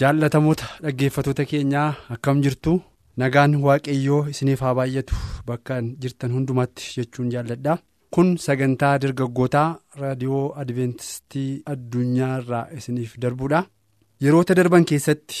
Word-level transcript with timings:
Jaallatamoota 0.00 0.66
dhaggeeffatoota 0.84 1.44
keenyaa 1.50 1.88
akkam 2.14 2.42
jirtu? 2.44 2.72
Nagaan 3.20 3.54
waaqayyoo 3.66 4.20
isiniif 4.32 4.60
haa 4.64 4.74
baay'atu. 4.78 5.14
Bakka 5.48 5.80
jirtan 6.02 6.32
hundumaatti 6.36 6.92
jechuun 6.96 7.30
jaalladha. 7.34 7.78
Kun 8.14 8.30
sagantaa 8.44 8.94
dargaggootaa 9.02 9.68
raadiyoo 10.00 10.44
adventistii 10.62 11.62
addunyaarraa 11.72 12.66
isiniif 12.78 13.12
darbuudha 13.24 13.60
yeroota 14.24 14.54
darban 14.58 14.84
keessatti 14.90 15.36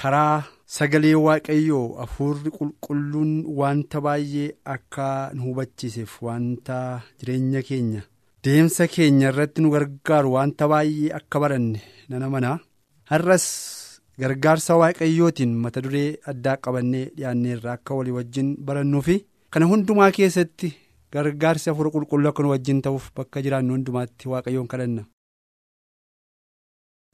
karaa 0.00 0.42
sagalee 0.76 1.14
waaqayyoo 1.26 1.86
hafuurri 2.02 2.50
qulqulluun 2.58 3.32
wanta 3.60 4.00
baay'ee 4.06 4.48
akka 4.74 5.08
nu 5.34 5.42
hubachiiseef 5.48 6.14
wanta 6.28 6.78
jireenya 7.18 7.62
keenya 7.68 8.02
deemsa 8.44 8.86
keenya 8.94 9.28
irratti 9.32 9.60
nu 9.64 9.70
gargaaru 9.74 10.32
wanta 10.36 10.68
baay'ee 10.74 11.10
akka 11.18 11.40
baranne 11.42 11.80
nana 12.08 12.28
mana. 12.34 12.58
Har'as 13.10 13.46
gargaarsa 14.22 14.76
waaqayyootiin 14.80 15.52
mata 15.64 15.80
duree 15.84 16.08
addaa 16.32 16.56
qabannee 16.64 17.04
dhiyaanneerra 17.16 17.72
akka 17.76 17.94
walii 17.98 18.16
wajjin 18.18 18.48
barannuu 18.66 19.02
fi 19.08 19.16
kana 19.54 19.66
hundumaa 19.70 20.10
keessatti 20.18 20.68
gargaarsi 21.14 21.70
hafuura 21.70 21.90
qulqulluu 21.94 22.30
akka 22.32 22.42
nu 22.44 22.52
wajjin 22.54 22.82
ta'uuf 22.86 23.06
bakka 23.16 23.42
jiraannu 23.46 23.74
hundumaatti 23.76 24.28
waaqayyoon 24.32 24.68
kadhanna. 24.72 25.02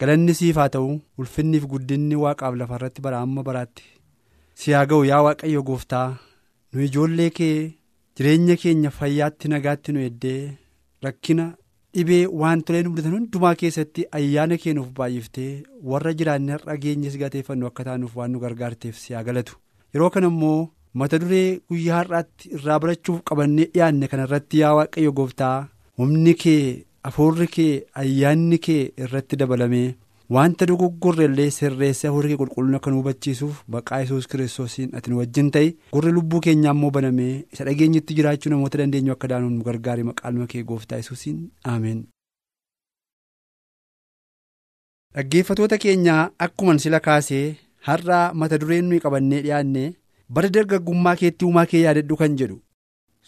galanni 0.01 0.35
siif 0.39 0.57
haa 0.61 0.69
ta'u 0.75 0.89
ulfinniif 1.21 1.65
guddinni 1.73 2.17
waaqaaf 2.25 2.55
lafa 2.61 2.75
irratti 2.79 3.03
bara 3.07 3.21
amma 3.27 3.43
baraatti 3.49 3.85
si 4.63 4.73
haa 4.77 4.85
ga'u 4.91 5.05
yaa 5.11 5.23
waaqayyo 5.27 5.63
gooftaa 5.69 6.09
nu 6.73 6.83
ijoollee 6.87 7.31
kee 7.39 7.57
jireenya 8.17 8.57
keenya 8.63 8.91
fayyaatti 8.99 9.49
nagaatti 9.53 9.93
nu 9.95 10.01
eddee 10.09 10.41
rakkina. 11.05 11.47
Dhibee 11.97 12.23
wantolee 12.43 12.83
nu 12.85 12.91
mudatan 12.95 13.15
hundumaa 13.17 13.55
keessatti 13.61 14.05
ayyaana 14.21 14.57
keenuuf 14.63 14.89
baay'iftee 14.99 15.51
warra 15.93 16.13
jiraanne 16.21 16.53
har'a 16.57 16.77
geenyes 16.85 17.17
gateeffannu 17.23 17.67
akka 17.71 17.85
taanuuf 17.91 18.17
waan 18.21 18.31
nu 18.37 18.39
gargaarteef 18.45 18.97
si 19.03 19.15
haa 19.15 19.23
galatu. 19.29 19.57
Yeroo 19.95 20.11
kana 20.17 20.27
immoo 20.33 20.71
mata 21.03 21.19
duree 21.23 21.61
guyyaa 21.71 21.99
har'aatti 22.03 22.51
irraa 22.59 22.79
barachuuf 22.85 23.23
qabannee 23.31 23.67
dhiyaanne 23.75 24.09
kana 24.13 24.25
irratti 24.29 24.59
yaa 24.63 24.75
waaqayyo 24.81 25.13
gooftaa 25.21 25.57
humni 25.99 26.35
kee 26.43 26.63
hafuurri 27.09 27.47
kee 27.57 27.73
ayyaanni 28.03 28.59
kee 28.69 28.83
irratti 29.07 29.37
dabalamee 29.43 29.87
wanta 30.35 30.67
dogoggorre 30.69 31.25
illee 31.29 31.51
sirreessee 31.57 32.09
hafuurri 32.09 32.31
kee 32.33 32.39
qulqullina 32.41 32.79
akka 32.81 32.91
nu 32.91 32.99
hubachiisuuf 33.01 33.61
maqaa 33.75 34.01
yesuus 34.03 34.27
kiristoosiin 34.33 34.91
ati 34.99 35.11
nu 35.13 35.19
wajjin 35.21 35.51
ta'e 35.57 35.69
gurri 35.95 36.13
lubbuu 36.17 36.41
keenyaa 36.47 36.73
immoo 36.77 36.91
banamee 36.97 37.35
isa 37.53 37.65
dhageenyitti 37.69 38.15
jiraachuu 38.19 38.51
namoota 38.55 38.79
dandeenyu 38.83 39.13
akka 39.15 39.29
daanuun 39.33 39.55
nu 39.61 40.05
maqaan 40.11 40.47
kee 40.55 40.63
gooftaa 40.73 40.99
yesuusiin 41.03 41.39
ameen. 41.75 42.03
dhaggeeffatoota 45.15 45.79
keenyaa 45.87 46.21
akkuman 46.49 46.79
sila 46.85 47.01
kaasee 47.09 47.47
har'a 47.89 48.21
mata 48.43 48.59
dureen 48.61 48.85
nuyi 48.91 49.01
qabannee 49.09 49.43
dhiyaanne 49.49 49.89
bara 50.29 50.49
dargaggummaa 50.57 51.17
keetti 51.25 51.45
uumaa 51.49 51.67
kee 51.73 51.81
yaadadhu 51.87 52.17
kan 52.23 52.37
jedhu 52.41 52.59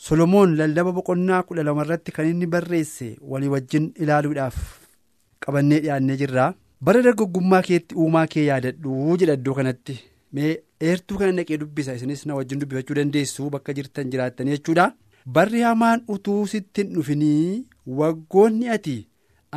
solomoon 0.07 0.57
lallaba 0.59 0.93
boqonnaa 0.97 1.43
kudha 1.49 1.63
lama 1.69 1.83
irratti 1.87 2.13
kan 2.17 2.27
inni 2.33 2.47
barreesse 2.55 3.17
walii 3.33 3.49
wajjin 3.55 3.93
ilaaluudhaaf 4.03 4.57
qabannee 5.47 5.81
dhiyaannee 5.85 6.17
jirra. 6.23 6.55
Bara 6.81 7.03
dargaggummaa 7.07 7.63
keetti 7.69 7.95
uumaa 8.03 8.27
kee 8.35 8.45
yaadadhu 8.49 9.17
jedha 9.21 9.35
iddoo 9.39 9.55
kanatti. 9.59 9.99
Mee 10.33 10.51
eertuu 10.89 11.19
kana 11.21 11.33
naqee 11.39 11.59
dubbisa. 11.63 11.95
Isinis 11.99 12.27
na 12.27 12.35
wajjin 12.39 12.61
dubbifachuu 12.63 12.95
dandeessu 12.99 13.51
bakka 13.55 13.75
jirtan 13.79 14.11
jiraattan 14.13 14.47
jechuudha. 14.53 14.93
Barri 15.37 15.61
hamaan 15.69 16.05
utuu 16.15 16.43
sitti 16.53 16.83
hin 16.85 16.93
dhufinii 16.95 17.65
waggoonni 18.01 18.69
ati 18.77 18.97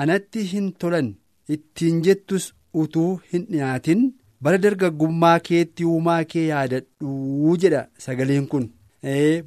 anatti 0.03 0.43
hin 0.53 0.71
tolan 0.83 1.13
ittiin 1.55 2.01
jettus 2.07 2.47
utuu 2.83 3.11
hin 3.33 3.45
dhiyaatin 3.51 4.01
bara 4.47 4.57
dargaggummaa 4.65 5.37
keetti 5.49 5.85
uumaa 5.91 6.23
kee 6.33 6.45
yaadadhu 6.47 7.55
jedha 7.65 7.85
sagaleen 8.05 8.47
kun. 8.53 8.69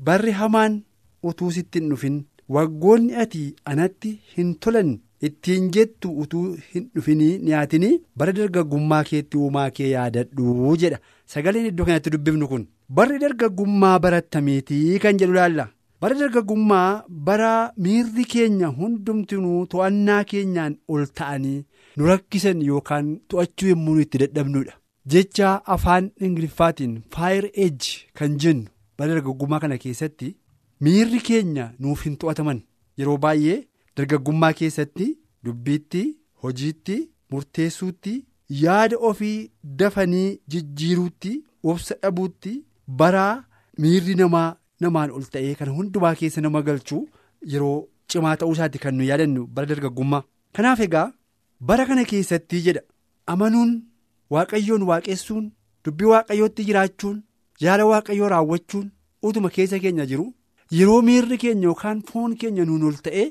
Barri 0.09 0.33
hamaan 0.41 0.79
utuu 1.33 1.51
sitti 1.59 1.79
hin 1.83 1.91
dhufin 1.91 2.23
waggoonni 2.59 3.15
ati 3.25 3.45
anatti 3.73 4.19
hin 4.37 4.55
tolan. 4.67 4.95
Ittiin 5.28 5.70
jettu 5.76 6.10
utuu 6.22 6.47
hin 6.75 6.88
dhufinii 6.97 7.32
dhiyaatinii 7.44 7.92
bara 8.22 8.32
dargaggummaa 8.38 9.04
keetti 9.10 9.36
uumaa 9.44 9.70
kee 9.78 9.88
yaadadhu 9.91 10.76
jedha. 10.82 10.98
Sagaleen 11.32 11.66
iddoo 11.70 11.86
kanatti 11.86 12.10
dubbifnu 12.14 12.48
kun 12.52 12.66
barri 12.98 13.19
dargaggummaa 13.25 13.98
barattamiitii 14.06 14.98
kan 15.06 15.19
jedhu 15.22 15.32
laalla? 15.38 15.69
Bara 16.00 16.14
dargaggummaa 16.20 17.04
bara 17.28 17.50
miirri 17.84 18.25
keenya 18.32 18.69
hundumtinuu 18.78 19.66
to'annaa 19.75 20.25
keenyaan 20.32 20.76
ol 20.88 21.04
ta'anii 21.20 21.58
nu 21.96 22.06
rakkisan 22.10 22.62
yookaan 22.69 23.12
to'achuu 23.28 23.69
yommuu 23.72 23.98
itti 24.04 24.19
dadhabnudha 24.22 24.75
jecha 25.14 25.52
afaan 25.76 26.10
ingiliffaatiin 26.28 26.96
faayir 27.16 27.46
eejji 27.64 27.94
kan 28.20 28.36
jennu 28.44 28.69
bara 28.98 29.14
dargaggummaa 29.14 29.60
kana 29.64 29.78
keessatti 29.84 30.34
miirri 30.86 31.20
keenya 31.28 31.70
nuuf 31.78 32.04
hin 32.06 32.16
to'ataman. 32.25 32.60
Yeroo 32.98 33.16
baay'ee. 33.26 33.62
Dargaggummaa 33.97 34.53
keessatti 34.60 35.06
dubbiitti 35.44 36.03
hojiitti 36.43 36.97
murteessuutti 37.32 38.15
yaada 38.62 38.97
ofii 39.09 39.50
dafanii 39.81 40.28
jijjiiruutti 40.55 41.32
obsa 41.72 41.94
dhabuutti 42.03 42.53
baraa 43.00 43.34
miirri 43.84 44.15
namaa 44.21 44.49
namaan 44.84 45.10
ol 45.19 45.22
ta'ee 45.34 45.55
kan 45.60 45.69
hundumaa 45.77 46.15
keessa 46.21 46.41
nama 46.47 46.62
galchuu 46.69 47.03
yeroo 47.53 47.77
cimaa 48.15 48.37
ta'uu 48.41 48.53
isaatti 48.56 48.78
kan 48.84 48.94
nu 48.99 49.05
yaadannu 49.10 49.47
bara 49.55 49.66
dargaggummaa. 49.71 50.22
kanaaf 50.56 50.81
egaa 50.87 51.06
bara 51.69 51.87
kana 51.91 52.05
keessatti 52.11 52.61
jedha 52.66 52.82
amanuun 53.34 53.72
waaqayyoon 54.34 54.82
waaqessuun 54.91 55.47
dubbii 55.84 56.06
waaqayyootti 56.12 56.65
jiraachuun 56.69 57.22
yaada 57.65 57.87
waaqayyoo 57.93 58.28
raawwachuun 58.34 58.91
utuma 59.28 59.50
keessa 59.56 59.78
keenya 59.84 60.06
jiru 60.11 60.26
yeroo 60.78 61.00
miirri 61.09 61.38
keenya 61.44 61.62
yookaan 61.71 62.03
foon 62.11 62.37
keenya 62.43 62.65
nuun 62.69 62.82
ol 62.91 63.00
ta'ee. 63.06 63.26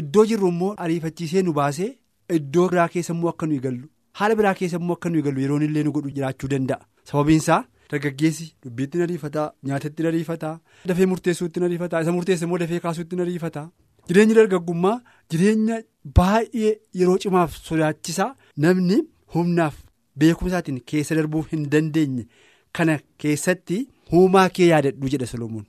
Iddoo 0.00 0.24
jirru 0.30 0.48
immoo 0.52 0.72
ariifachiisee 0.84 1.42
nu 1.46 1.52
baasee 1.58 1.90
iddoo 2.38 2.66
biraa 2.72 2.88
keessa 2.94 3.12
immoo 3.14 3.28
akka 3.32 3.46
nuyi 3.46 3.60
gallu 3.66 3.86
haala 4.20 4.34
biraa 4.40 4.54
keessa 4.60 4.76
immoo 4.82 4.96
akka 4.98 5.10
nuyi 5.14 5.22
gallu 5.26 5.40
yeroon 5.44 5.62
illee 5.66 5.82
nu 5.86 5.92
godhu 5.96 6.10
jiraachuu 6.16 6.48
danda'a. 6.52 6.80
Sababiin 7.10 7.38
isaa 7.42 7.60
dargaggeessi 7.90 8.46
dubbiitti 8.64 8.98
na 8.98 9.04
ariifataa 9.08 9.46
nyaatatti 9.70 10.02
na 10.02 10.08
ariifataa 10.12 10.54
dafee 10.90 11.06
murteessuutti 11.12 11.60
na 11.60 11.66
ariifataa 11.70 12.00
isa 12.06 12.12
murteesse 12.16 12.44
immoo 12.48 12.58
dafee 12.62 12.80
kaasuutti 12.86 13.16
na 13.16 13.22
ariifataa 13.26 13.66
jireenyi 14.08 14.34
dargaggummaa 14.38 14.96
jireenya 15.34 15.76
baay'ee 16.18 16.72
yeroo 17.00 17.18
cimaaf 17.26 17.54
sodaachisaa 17.68 18.30
namni 18.64 18.98
humnaaf 19.36 19.76
beekumsaatiin 20.24 20.80
keessa 20.92 21.14
darbuu 21.20 21.42
hin 21.52 21.68
dandeenye 21.76 22.26
kana 22.78 22.98
keessatti 23.24 23.78
uumaa 24.18 24.48
kee 24.58 24.66
yaadadhu 24.72 25.08
jedha 25.14 25.26
solomoon. 25.32 25.64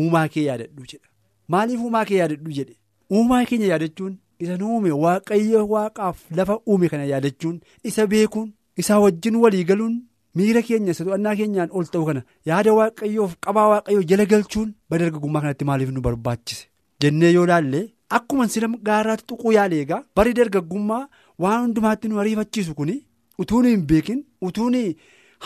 Uumaa 0.00 0.28
kee 0.34 0.44
yaadadhu 0.48 0.84
jedha. 0.92 1.06
Maaliif 1.54 1.80
uumaa 1.86 2.04
kee 2.10 2.18
yaadadhu 2.20 2.52
jedhe. 2.58 2.74
Uumaa 3.16 3.44
keenya 3.50 3.66
yaadachuun 3.72 4.14
isa 4.44 4.56
nu 4.60 4.68
uume 4.74 4.90
waaqayyo 5.04 5.62
waaqaaf 5.74 6.18
lafa 6.38 6.54
uume 6.68 6.88
kana 6.92 7.04
yaadachuun 7.12 7.60
isa 7.90 8.06
beekuun 8.12 8.48
isaa 8.82 8.98
wajjin 9.04 9.36
walii 9.44 9.64
galuun 9.70 9.94
miira 10.40 10.62
keenya 10.68 10.92
isa 10.96 11.04
to'annaa 11.06 11.36
keenyaan 11.40 11.70
ol 11.80 11.86
ta'u 11.94 12.04
kana 12.08 12.22
yaada 12.50 12.72
waaqayyoof 12.80 13.32
qabaa 13.46 13.68
waaqayyoo 13.72 14.02
jala 14.12 14.26
galchuun 14.32 14.68
bara 14.90 15.02
dargaggummaa 15.04 15.40
kanatti 15.46 15.64
maaliif 15.70 15.90
nu 15.96 16.00
barbaachise 16.06 16.64
jennee 17.04 17.32
yoo 17.36 17.46
laalle 17.52 17.80
akkuma 18.18 18.48
sila 18.54 18.68
gaaraatti 18.88 19.26
tuquu 19.32 19.52
yaale 19.58 19.76
egaa 19.84 20.02
bari 20.16 20.32
dargaggummaa 20.40 21.04
waan 21.44 21.60
hundumaatti 21.64 22.08
nu 22.12 22.20
ariifachiisu 22.24 22.74
kun 22.80 22.92
utuu 23.42 23.62
nu 23.64 23.68
hin 23.74 23.86
beekin 23.92 24.24
utuu 24.48 24.70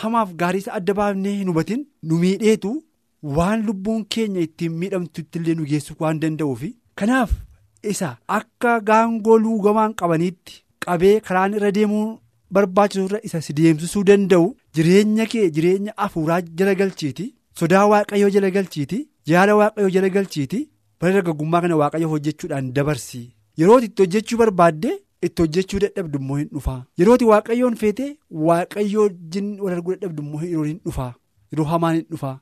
hamaaf 0.01 0.31
gaarii 0.41 0.59
isa 0.63 0.73
adda 0.77 0.93
baafnee 0.99 1.35
hin 1.39 1.47
hubatin 1.51 1.83
nu 2.07 2.17
miidheetu 2.23 2.71
waan 3.37 3.61
lubbuun 3.67 4.01
keenya 4.15 4.41
ittiin 4.47 4.71
miidhamtutti 4.79 5.39
illee 5.39 5.55
nu 5.59 5.65
geessuu 5.69 5.95
waan 5.99 6.19
danda'uufi 6.23 6.69
kanaaf. 7.01 7.31
Isa 7.93 8.09
akka 8.37 8.73
gaangoo 8.89 9.37
luugamaan 9.45 9.93
qabaniitti 10.01 10.61
qabee 10.85 11.15
karaan 11.27 11.53
irra 11.59 11.71
deemuu 11.77 12.05
barbaachisu 12.57 13.05
irra 13.07 13.19
isa 13.29 13.41
si 13.47 13.53
deemsisuu 13.59 14.03
danda'u 14.09 14.47
jireenya 14.75 15.25
kee 15.33 15.47
jireenya 15.55 15.93
afuuraa 16.05 16.41
jala 16.61 16.75
galchiiti 16.81 17.25
sodaa 17.59 17.85
waaqayyoo 17.93 18.29
jala 18.35 18.49
galchiiti 18.57 18.99
yaada 19.33 19.55
waaqayyoo 19.61 19.89
jala 19.95 20.09
galchiiti 20.17 20.61
bara 21.01 21.13
dargaggummaa 21.17 21.61
kana 21.65 21.75
waaqayyo 21.81 22.09
hojjechuudhaan 22.13 22.69
dabarsi 22.77 23.23
yerooti 23.63 23.85
itti 23.91 24.01
hojjechuu 24.05 24.37
barbaadde 24.43 24.91
itti 25.27 25.41
hojjechuu 25.43 25.79
dadhabdu 25.83 26.19
immoo 26.21 26.37
hin 26.39 26.47
dhufaa. 26.55 26.79
Yerooti 26.99 27.25
waaqayyoon 27.31 27.75
feetee 27.81 28.09
waaqayyoo 28.47 29.03
wajjin 29.07 29.47
wal 29.63 29.73
arguu 29.77 29.95
dadhabdu 29.95 30.23
immoo 30.25 30.41
yeroo 30.51 30.63
hin 30.71 30.79
dhufaa 30.85 31.11
yeroo 31.51 31.65
hamaan 31.71 31.95
hin 31.97 32.05
dhufaa 32.11 32.33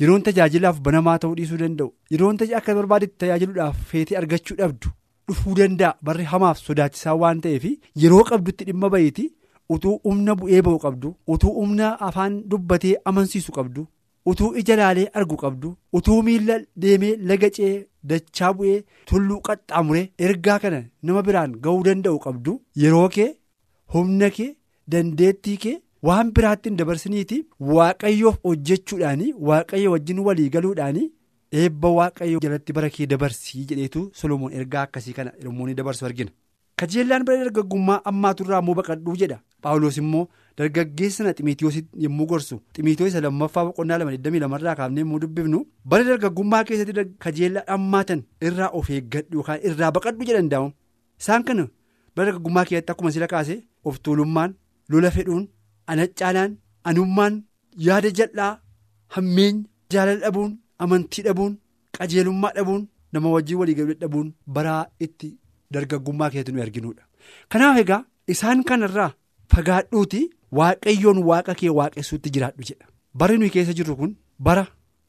yeroon 0.00 0.22
tajaajilaaf 0.28 0.80
banamaa 0.86 1.18
ta'uu 1.24 1.34
dhiisuu 1.40 1.58
danda'u 1.64 1.90
yeroon 2.14 2.38
akka 2.60 2.74
barbaadetti 2.78 3.18
tajaajiluudhaaf 3.24 3.76
feetee 3.92 4.18
argachuu 4.22 4.56
dhabdu 4.62 4.92
dhufuu 5.28 5.54
danda'a 5.60 5.96
barri 6.08 6.24
hamaaf 6.32 6.58
sodaachisaa 6.66 7.14
waan 7.22 7.40
ta'eef 7.46 7.64
yeroo 8.02 8.24
qabdutti 8.30 8.64
dhimma 8.70 8.88
bahiiti 8.96 9.28
utuu 9.76 9.94
humna 10.08 10.34
bu'ee 10.40 10.62
ba'u 10.66 10.78
qabdu 10.84 11.14
utuu 11.34 11.54
humna 11.60 11.88
afaan 12.08 12.36
dubbatee 12.50 12.96
amansiisu 13.10 13.52
qabdu. 13.58 13.82
utuu 14.30 14.48
ija 14.60 14.74
laalee 14.78 15.08
argu 15.18 15.36
qabdu 15.42 15.68
utuu 15.98 16.16
miila 16.24 16.54
deemee 16.82 17.12
laga 17.28 17.48
ce'ee 17.56 17.76
dachaa 18.10 18.50
bu'ee 18.56 18.78
tulluu 19.10 19.38
qaxxaamuree 19.46 20.06
ergaa 20.26 20.58
kana 20.64 20.80
nama 21.10 21.22
biraan 21.28 21.52
ga'uu 21.66 21.84
danda'u 21.86 22.18
qabdu 22.26 22.52
yeroo 22.82 23.06
kee 23.14 23.28
humna 23.94 24.28
kee 24.38 24.50
dandeettii 24.94 25.56
kee 25.64 25.76
waan 26.02 26.32
biraatti 26.32 26.68
hin 26.70 26.76
dabarsiniiti. 26.80 27.38
Waaqayyoof 27.60 28.36
hojjechuudhaani 28.44 29.32
waaqayyo 29.50 29.90
wajjin 29.94 30.18
walii 30.26 30.48
galuudhaani 30.56 31.04
eebba 31.62 31.88
waaqayyo 31.98 32.38
jalatti 32.44 32.72
bara 32.72 32.90
kee 32.96 33.06
dabarsii 33.12 33.64
jedheetu 33.70 34.10
solomoon 34.20 34.52
ergaa 34.52 34.82
akkasii 34.88 35.12
kana 35.18 35.32
yommuu 35.44 35.74
dabarsu 35.74 36.06
argina. 36.06 36.30
kajeellaan 36.80 37.24
bara 37.28 37.38
dargaggummaa 37.44 38.00
ammaaturraa 38.08 38.58
immoo 38.62 38.74
baqadhuu 38.80 39.14
jedha. 39.20 39.38
Paawuloos 39.62 39.96
immoo 40.02 40.28
dargaggeessa 40.58 41.24
na 41.24 41.32
ximiitiyoos 41.38 41.78
yommuu 42.04 42.26
gorsu. 42.32 42.60
Ximiitiyoos 42.76 43.10
isa 43.12 43.20
lammaffaa 43.24 43.64
boqonnaa 43.68 43.98
lama 44.02 44.12
22 44.12 44.58
irraa 44.60 44.74
kaafnee 44.80 45.00
yommuu 45.04 45.18
dubbifnu. 45.24 45.64
Bara 45.84 46.04
dargaggummaa 46.10 46.62
keessatti 46.68 47.04
kajeellaa 47.24 47.64
ammaatan 47.76 48.22
irraa 48.50 48.68
of 48.80 48.90
eeggadhu 48.98 49.34
yookaan 49.40 49.58
irraa 49.70 49.90
baqadhu 49.96 50.24
jedhan 50.30 50.48
daa'u 50.52 50.70
isaan 51.20 51.42
kana 51.48 51.66
bara 52.16 52.26
dargaggummaa 52.30 52.64
keessatti 52.70 52.92
akkuma 52.94 53.10
sila 53.16 53.26
kaase 53.34 53.56
of 53.84 53.98
tuulummaan 54.02 54.54
lola 54.88 55.10
fedhuun 55.16 55.48
anaccaalaan 55.92 56.52
anummaan 56.90 57.34
yaada 57.88 58.10
jal'aa 58.20 58.52
hammeenya 59.16 59.64
jaalala 59.92 60.20
dhabuun 60.24 60.52
amantii 60.86 61.22
dhabuun 61.26 61.52
qajeelummaa 61.98 62.52
dhabuun 62.56 62.82
nama 63.12 63.28
wajjin 63.34 63.58
waliigaluu 63.60 63.94
dhabuun 64.02 64.32
baraa 64.56 64.82
itti. 65.06 65.30
dargaggummaa 65.74 66.28
keessatti 66.32 66.52
nuyi 66.52 66.62
arginuudha. 66.66 67.02
Kanaaf 67.52 67.76
egaa 67.80 67.98
isaan 68.34 68.60
kanarraa 68.68 69.10
fagaadhuuti 69.54 70.20
waaqayyoon 70.58 71.18
waaqa 71.30 71.54
kee 71.60 71.70
waaqessuutti 71.78 72.30
jiraadhu 72.36 72.62
jedha. 72.68 72.86
Barri 73.18 73.36
nuyi 73.40 73.50
keessa 73.56 73.74
jirru 73.78 73.96
kun 74.00 74.12
bara 74.46 74.64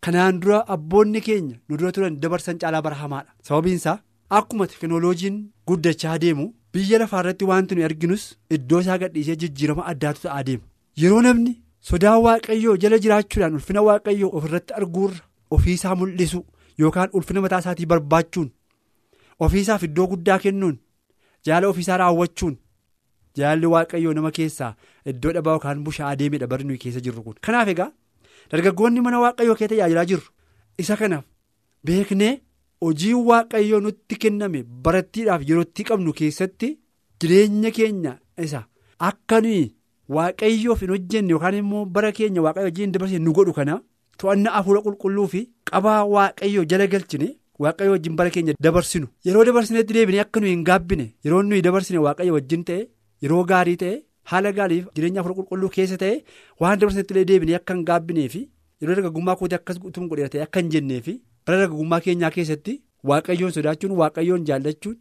kanaan 0.06 0.40
dura 0.42 0.60
abboonni 0.76 1.22
keenya 1.28 1.56
nu 1.70 1.78
dura 1.80 1.92
turan 1.98 2.20
dabarsan 2.24 2.60
caalaa 2.62 2.82
bara 2.88 2.96
hamaadha 3.04 3.32
sababiin 3.50 3.80
isaa 3.82 3.98
akkuma 4.40 4.68
teekinooloojiin 4.72 5.38
guddachaa 5.72 6.18
deemu 6.24 6.46
biyya 6.74 7.00
lafaa 7.04 7.20
irratti 7.24 7.46
wanti 7.52 7.76
nuyi 7.80 7.86
arginus 7.90 8.24
iddoo 8.58 8.82
isaa 8.86 8.98
gadhiisee 9.04 9.36
jijjiirama 9.44 9.86
addaatu 9.92 10.22
ta'aa 10.26 10.44
deema 10.50 10.66
yeroo 11.02 11.22
namni 11.26 11.54
sodaa 11.90 12.18
waaqayyoo 12.26 12.78
jala 12.84 12.98
jiraachuudhaan 13.04 13.54
ulfina 13.60 13.82
waaqayyoo 13.88 14.32
ofirratti 14.40 14.74
arguurra 14.80 15.20
ofiisaa 15.58 15.96
mul'isu 16.00 16.42
yookaan 16.84 17.10
ulfina 17.20 17.42
mataa 17.46 17.60
isaatii 17.64 17.86
barbaachuun. 17.92 18.50
ofiisaaf 19.46 19.84
iddoo 19.88 20.08
guddaa 20.12 20.40
kennuun 20.46 20.78
jaala 21.48 21.68
ofiisaa 21.72 21.98
raawwachuun 22.02 22.56
jaalli 23.38 23.66
waaqayyoo 23.74 24.14
nama 24.18 24.32
keessaa 24.38 24.74
iddoo 25.12 25.32
dhabaa 25.36 25.52
yookaan 25.58 25.84
bushaa 25.86 26.10
adeemedha 26.14 26.48
bari 26.54 26.64
nuyi 26.70 26.78
keessa 26.84 27.00
jirru 27.06 27.24
kun 27.28 27.36
kanaaf 27.48 27.68
egaa 27.74 27.92
dargaggoonni 28.52 29.02
mana 29.06 29.20
waaqayyoo 29.26 29.56
keessa 29.60 29.74
tajaajilaa 29.76 30.06
jirru 30.12 30.28
isa 30.84 30.98
kanaaf 31.02 31.24
beeknee 31.90 32.34
hojii 32.86 33.14
waaqayyoo 33.30 33.80
nutti 33.86 34.16
kenname 34.26 34.64
barattiidhaaf 34.88 35.42
yerootti 35.50 35.84
qabnu 35.92 36.14
keessatti 36.20 36.70
jireenya 37.22 37.72
keenya 37.78 38.14
isa 38.48 38.62
akka 39.12 39.42
nuyi 39.46 39.64
waaqayyoof 40.18 40.82
hin 40.86 40.90
hojjenne 40.96 41.32
yookaan 41.36 41.56
immoo 41.62 41.86
bara 41.96 42.12
keenya 42.20 42.42
waaqayyoo 42.46 42.70
wajjin 42.72 42.92
dabarsine 42.96 43.24
nu 43.26 43.34
godhu 43.40 43.54
kana 43.60 43.76
to'annaa 44.24 44.54
hafuura 44.58 44.82
qulqulluu 44.88 45.28
fi 45.34 45.42
qabaa 45.72 46.00
waaqayyoo 46.16 46.66
jala 46.74 46.88
galchine. 46.94 47.30
waaqayyo 47.64 47.92
wajjin 47.96 48.16
bara 48.20 48.30
keenya 48.36 48.54
dabarsinu 48.66 49.08
yeroo 49.28 49.44
dabarsinetti 49.48 49.94
deebine 49.96 50.20
akka 50.24 50.40
nuyi 50.44 50.52
hin 50.54 50.62
gaabbine 50.70 51.06
yeroo 51.26 51.42
nuyi 51.48 51.62
dabarsine 51.66 52.00
waaqayyo 52.06 52.34
wajjin 52.38 52.62
ta'e 52.70 52.82
yeroo 53.26 53.42
gaarii 53.50 53.76
ta'e 53.82 53.96
haala 54.32 54.52
gaariif 54.60 54.86
jireenya 55.00 55.20
hafuura 55.22 55.36
qulqulluu 55.40 55.70
keessa 55.74 55.98
ta'e 56.04 56.14
waan 56.64 56.80
dabarsinetti 56.84 57.26
deebine 57.32 57.56
akka 57.58 57.74
hin 57.78 57.84
gaabbinee 57.90 58.28
fi 58.36 58.42
yeroo 58.82 58.96
dargaggummaa 59.00 59.36
kootii 59.42 59.58
akkas 59.60 59.80
guutuun 59.86 60.08
godheera 60.14 60.30
ta'e 60.36 60.42
akka 60.48 60.60
hin 60.64 60.70
jennee 60.76 61.02
fi 61.08 61.16
bara 61.48 61.58
dargaggummaa 61.64 62.00
keenyaa 62.06 62.32
keessatti 62.38 62.78
waaqayyoon 63.12 63.52
sodaachuun 63.58 63.92
waaqayyoon 64.04 64.46
jaallachuun 64.52 64.96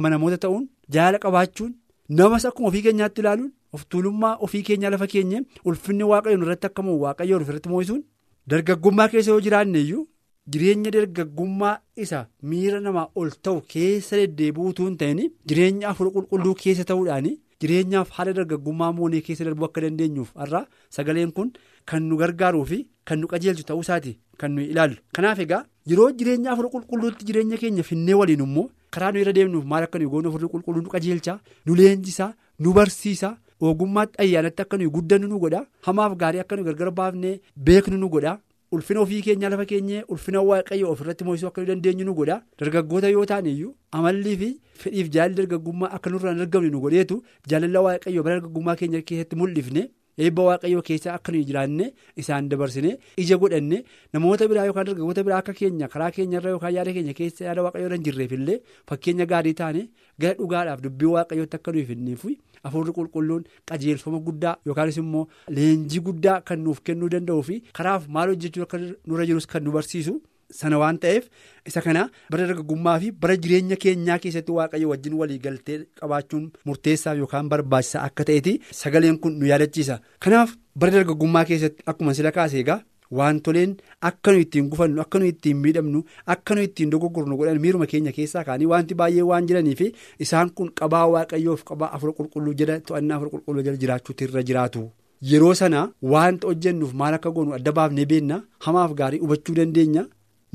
amanamoota 0.00 0.38
ta'uun 0.46 0.64
jaala 0.98 1.18
qabaachuun 1.26 1.74
namas 2.20 2.44
akkuma 2.52 2.68
ofii 2.72 2.82
keenyaatti 2.86 3.20
ilaaluun 3.26 3.50
of 3.74 3.84
tuulummaa 3.90 4.34
ofii 4.46 4.62
keenyaa 4.70 4.90
lafa 4.94 5.06
keenye 5.12 5.42
ulfinni 5.68 6.04
waaqayyoon 6.12 6.42
irratti 6.46 6.66
akka 6.70 6.82
moo 6.88 6.98
waaqayyoon 7.04 7.42
ofirratti 7.46 7.68
mo'isuun 7.74 8.02
dargaggummaa 8.50 9.08
keessa 9.12 9.30
yoo 9.34 9.40
jiraanne 9.46 9.78
iyyuu. 9.84 10.04
Jireenya 10.52 10.90
dargaggummaa 10.94 11.78
isa 12.04 12.18
miira 12.48 12.78
namaa 12.86 13.06
ol 13.20 13.30
ta'u 13.44 13.60
keessa 13.74 14.16
deddeebi'uutu 14.20 14.86
hin 14.88 14.96
ta'in 15.02 15.20
jireenya 15.48 15.88
hafuura 15.90 16.10
qulqulluu 16.16 16.54
keessa 16.62 16.84
ta'uudhaan 16.90 17.28
jireenyaaf 17.64 18.10
haala 18.16 18.32
dargaggummaa 18.38 18.90
moonee 18.98 19.20
keessa 19.28 19.44
darbuu 19.48 19.64
akka 19.68 19.80
dandeenyuuf 19.84 20.34
har'a 20.42 20.60
sagaleen 20.96 21.32
kun 21.36 21.52
kan 21.92 22.02
nu 22.08 22.16
gargaaruu 22.22 22.64
fi 22.72 22.78
kan 23.10 23.18
nu 23.20 23.26
qajeelchu 23.32 23.64
ta'uu 23.70 23.80
isaati 23.86 24.12
kan 24.42 24.52
nuyi 24.56 24.66
ilaallu. 24.74 24.96
Kanaaf 25.16 25.38
egaa 25.46 25.62
yeroo 25.92 26.10
jireenya 26.18 26.50
hafuura 26.50 26.68
qulqulluutti 26.74 27.24
jireenya 27.30 27.56
keenya 27.62 27.82
finnee 27.90 28.14
waliin 28.20 28.40
immoo 28.48 28.66
karaa 28.96 29.12
nu 29.12 29.20
irra 29.22 29.32
deemnuuf 29.38 29.64
maal 29.72 29.82
akka 29.88 29.98
nuyi 29.98 30.10
goonu 30.16 30.28
hafuurri 30.28 30.48
qulqulluu 30.56 30.82
nu 30.84 30.90
qajeelcha 30.96 31.38
nu 31.66 31.74
leenjisaa 31.80 32.32
nu 32.58 32.72
barsiisa. 32.80 33.30
Ogummaatti 33.70 34.18
ayyaanatti 34.22 34.62
akka 34.62 34.76
nuyi 34.76 34.90
guddannu 34.96 35.28
nu 35.28 35.38
godha. 35.44 35.66
Hamaaf 35.86 36.16
gaarii 36.22 36.40
akka 36.44 36.56
nuyi 36.56 36.66
gargar 36.70 36.90
baafnee 36.98 37.40
beeknu 37.56 37.96
nu 38.02 38.08
godha. 38.16 38.34
ulfina 38.74 39.00
ofii 39.04 39.20
keenyaa 39.24 39.48
lafa 39.52 39.64
keenyee 39.70 40.00
ulfina 40.12 40.40
waaqayyo 40.46 40.88
ofirratti 40.92 41.24
mo'isuu 41.26 41.46
akka 41.48 41.60
nu 41.62 41.66
dandeenyu 41.68 42.04
nu 42.06 42.14
godha. 42.20 42.36
Dargaggoota 42.60 43.08
yoo 43.12 43.24
ta'an 43.30 43.46
iyyuu 43.50 43.70
amallii 43.98 44.36
fi 44.40 44.48
fedhiif 44.84 45.10
jaalli 45.16 45.36
dargaggummaa 45.40 45.90
akka 45.98 46.10
nurraan 46.10 46.40
argamne 46.44 46.70
nu 46.72 46.80
godheetu. 46.84 47.18
Jaalala 47.50 47.82
waaqayyo 47.86 48.22
bara 48.26 48.40
dargaggummaa 48.40 48.74
keenya 48.80 49.02
keessatti 49.10 49.36
mul'ifne 49.42 49.84
eebba 50.18 50.42
waaqayyoo 50.48 50.82
keessa 50.88 51.14
akka 51.14 51.32
nuyi 51.32 51.44
jiraanne 51.50 51.86
isaan 52.22 52.48
dabarsine 52.48 52.90
ija 53.24 53.36
godhanne 53.44 53.84
namoota 54.12 54.48
biraa 54.52 54.64
yookaan 54.70 54.86
dargaggoota 54.90 55.24
biraa 55.28 55.38
akka 55.44 55.52
keenya 55.60 55.88
karaa 55.94 56.10
keenyarra 56.16 56.50
yookaan 56.54 56.74
yaada 56.78 56.92
keenya 56.96 57.14
keessa 57.20 57.44
yaada 57.48 57.62
waaqayyoo 57.66 57.86
irra 57.88 57.96
hin 58.00 58.04
jirreef 58.08 58.32
illee 58.38 58.58
fakkeenya 58.90 59.26
gaarii 59.34 59.54
taane 59.62 59.82
gara 60.24 60.34
dhugaadhaaf 60.42 60.82
dubbii 60.88 61.12
waaqayyootti 61.16 61.56
akka 61.60 61.72
nuyi 61.78 61.86
finneef 61.92 62.24
hafuurri 62.64 62.92
qulqulluun 62.98 63.42
qajeelfama 63.70 64.18
guddaa 64.28 64.54
yookaanis 64.66 64.96
immoo 65.02 65.24
leenjii 65.56 66.00
guddaa 66.06 66.36
kan 66.50 66.62
nuuf 66.66 66.80
kennuu 66.90 67.08
danda'uu 67.14 67.42
fi 67.48 67.58
karaaf 67.78 68.06
maal 68.18 68.30
hojjechuu 68.34 68.62
akka 68.68 68.78
nurra 69.06 69.26
jirus 69.30 69.46
kan 69.46 69.62
nu 69.64 69.72
barsiisu. 69.74 70.14
Sana 70.60 70.78
waan 70.82 70.98
ta'eef 71.04 71.24
isa 71.72 71.80
kana 71.86 72.06
bara 72.30 72.46
dargaggummaa 72.48 72.96
fi 73.04 73.10
bara 73.26 73.36
jireenya 73.44 73.76
keenyaa 73.84 74.18
keessatti 74.24 74.52
waaqayyo 74.58 74.88
wajjin 74.94 75.14
walii 75.20 75.38
galtee 75.44 75.78
qabaachuun 76.00 76.48
murteessaaf 76.70 77.18
yookaan 77.22 77.48
barbaachisaa 77.52 78.02
akka 78.08 78.24
ta'eeti 78.32 78.58
sagaleen 78.80 79.18
kun 79.22 79.38
nu 79.42 79.46
yaadachiisa 79.52 80.00
kanaaf 80.26 80.56
bara 80.80 80.92
dargaggummaa 80.98 81.44
keessatti 81.52 81.82
akkuma 81.92 82.14
sila 82.18 82.32
kaase 82.38 82.58
egaa 82.64 82.80
wantoleen 83.18 83.72
akka 84.08 84.32
nu 84.32 84.38
ittiin 84.44 84.68
gufannu 84.70 85.00
akka 85.02 85.18
nu 85.18 85.26
ittiin 85.32 85.56
miidhamnu 85.64 86.00
akka 86.34 86.54
nu 86.54 86.62
ittiin 86.66 86.90
dogoggornu 86.94 87.36
godhan 87.40 87.60
miiruma 87.64 87.86
keenya 87.92 88.12
keessaa 88.16 88.44
kaanii 88.48 88.66
wanti 88.72 88.94
baay'ee 89.00 89.22
waan 89.30 89.46
jiranii 89.50 89.74
fi 89.80 89.90
isaan 90.26 90.50
kun 90.56 90.70
qabaa 90.80 91.04
waaqayyoof 91.14 91.62
qabaa 91.70 91.90
afur 91.98 92.12
qulqulluu 92.18 92.54
jala 92.60 92.80
to'annaa 92.88 93.16
afur 93.18 93.30
qulqulluu 93.34 93.62
jala 93.66 93.76
jiraachuutti 93.82 94.24
irra 94.28 94.42
jiraatu. 94.48 94.82
Yeroo 95.30 95.54
sana 95.60 95.82
wanta 96.12 96.46
hojjennuuf 96.48 96.92
maal 97.00 97.14
akka 97.18 97.30
goonu 97.36 97.54
adda 97.58 97.72
baafnee 97.78 98.06
beenna 98.10 98.42
hamaaf 98.66 98.94
gaarii 99.00 99.20
hubachuu 99.24 99.54
dandeenya. 99.60 100.02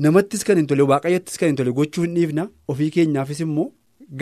Namattis 0.04 0.44
kan 0.48 0.56
hin 0.60 0.66
tole 0.70 0.82
waaqayyottis 0.90 1.38
kan 1.40 1.48
hin 1.52 1.56
tole 1.60 1.72
gochuu 1.78 2.04
hin 2.06 2.14
dhiifna 2.18 2.44
ofii 2.74 2.90
keenyaafis 2.96 3.40
immoo 3.46 3.66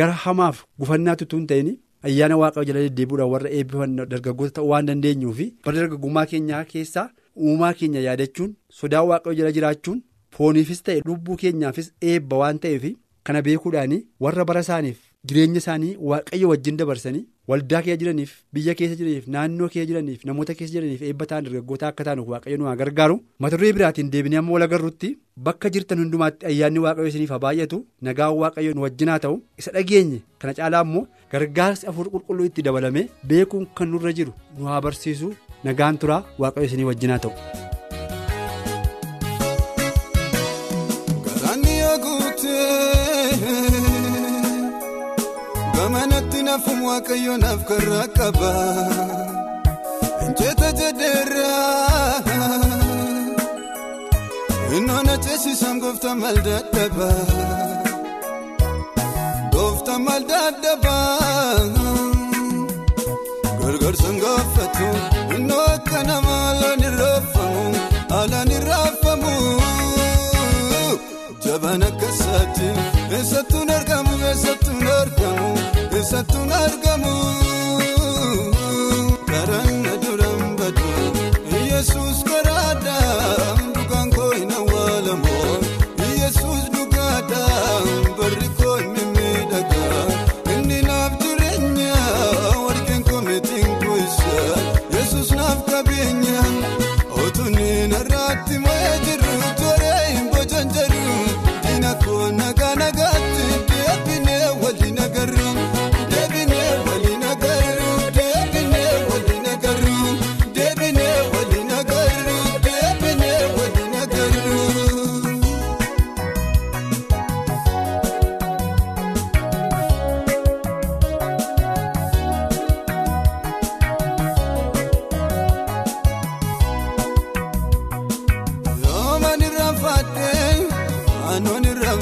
gara 0.00 0.12
hamaaf 0.25 0.62
gufannaatu 0.82 1.26
tun 1.35 1.47
ta'in 1.52 1.70
ayyaana 2.11 2.37
waaqayyo 2.42 2.68
jala 2.70 2.82
deddeebi'uudhaan 2.87 3.30
warra 3.35 3.50
eebbifanna 3.58 4.06
dargaggoota 4.12 4.54
ta'uu 4.58 4.70
waan 4.73 4.87
dandeenyuufi 4.90 5.47
bara 5.66 5.76
dargaggummaa 5.80 6.26
keenyaa 6.32 6.64
keessaa 6.73 7.06
uumaa 7.49 7.73
keenya 7.82 8.00
yaadachuun 8.06 8.54
sodaa 8.80 9.02
waaqayyo 9.11 9.38
jala 9.42 9.52
jiraachuun 9.58 10.00
fooniifis 10.38 10.82
ta'e 10.88 11.00
lubbuu 11.11 11.37
keenyaafis 11.44 11.92
eebba 12.12 12.37
waan 12.44 12.58
ta'eef 12.64 12.85
kana 13.30 13.42
beekuudhaan 13.49 13.94
warra 14.26 14.44
bara 14.50 14.61
isaaniif 14.66 14.99
jireenya 15.26 15.58
isaanii 15.58 15.96
waaqayyo 16.10 16.48
wajjin 16.48 16.76
dabarsanii 16.78 17.25
waldaa 17.50 17.80
keessa 17.82 17.98
jiraniif 18.02 18.32
biyya 18.54 18.75
keessa 18.78 18.96
jiraniif 18.98 19.26
naannoo 19.34 19.68
keessa 19.72 19.88
jiraniif 19.90 20.25
namoota 20.28 20.54
keessa 20.58 20.75
jiraniif 20.76 21.02
eebba 21.08 21.26
ta'an 21.32 21.44
dargaggoota 21.46 21.88
akka 21.88 22.04
taanuuf 22.08 22.28
waaqayyo 22.34 22.58
nu 22.60 22.68
haa 22.70 22.76
gargaaru 22.82 23.16
mata 23.44 23.56
duree 23.58 23.72
biraatiin 23.78 24.10
deebinee 24.12 24.38
amma 24.40 24.52
wal 24.56 24.62
agarrutti 24.68 25.10
bakka 25.48 25.70
jirtan 25.76 25.98
hundumaatti 26.02 26.46
ayyaanni 26.50 26.78
waaqayyo 26.87 27.08
isiniif 27.12 27.30
haa 27.34 27.38
baay'atu. 27.46 27.80
Nagaan 28.08 28.37
waaqayyo 28.42 28.75
nu 28.75 28.82
wajjinaa 28.87 29.18
ta'u. 29.25 29.40
Isa 29.58 29.72
dhageenye 29.76 30.20
kana 30.38 30.54
caalaa 30.58 30.82
immoo 30.87 31.06
gargaarsi 31.32 31.87
afur 31.92 32.10
qulqulluu 32.14 32.46
itti 32.50 32.62
dabalame 32.68 33.08
beekuun 33.32 33.66
kan 33.80 33.88
nurra 33.94 34.12
jiru 34.20 34.32
nu 34.58 34.64
haa 34.70 34.80
barsiisu 34.87 35.32
nagaan 35.64 35.98
turaa 36.04 36.22
waaqayyo 36.44 36.66
isinii 36.70 36.84
wajjinaa 36.92 37.18
ta'u. 37.26 37.34
na 41.58 41.96
guutee 42.04 42.98
gamanatti 45.88 46.40
nafuun 46.47 46.80
waaqayyo 46.87 47.35
naaf 47.42 47.61
karraa 47.68 48.07
qaba 48.16 48.49
injeeta 50.25 50.68
jedheerraa 50.80 52.21
innoona 54.78 55.14
ceesisaan 55.26 55.78
gooftaa 55.85 56.14
maal 56.23 56.38
dadhaba 56.49 57.09
gooftaa 59.54 59.99
maal 60.09 60.23
dadhaba 60.33 60.97
gargaarsa 63.62 64.11
gaafatu 64.25 64.88
innoo 65.38 65.64
akka 65.76 66.02
namaa 66.11 66.42
alaan 66.52 66.85
irraafamu 66.90 67.64
alaan 68.21 68.50
irraafamu. 68.59 69.35
Jabaan 71.45 71.83
akkasaatti 71.90 72.68
eessattuun 73.18 73.71
argamu 73.76 74.14
eessattuun 74.30 74.88
eessattuun 76.09 76.50
argamu 76.50 77.15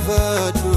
anoon 0.09 0.76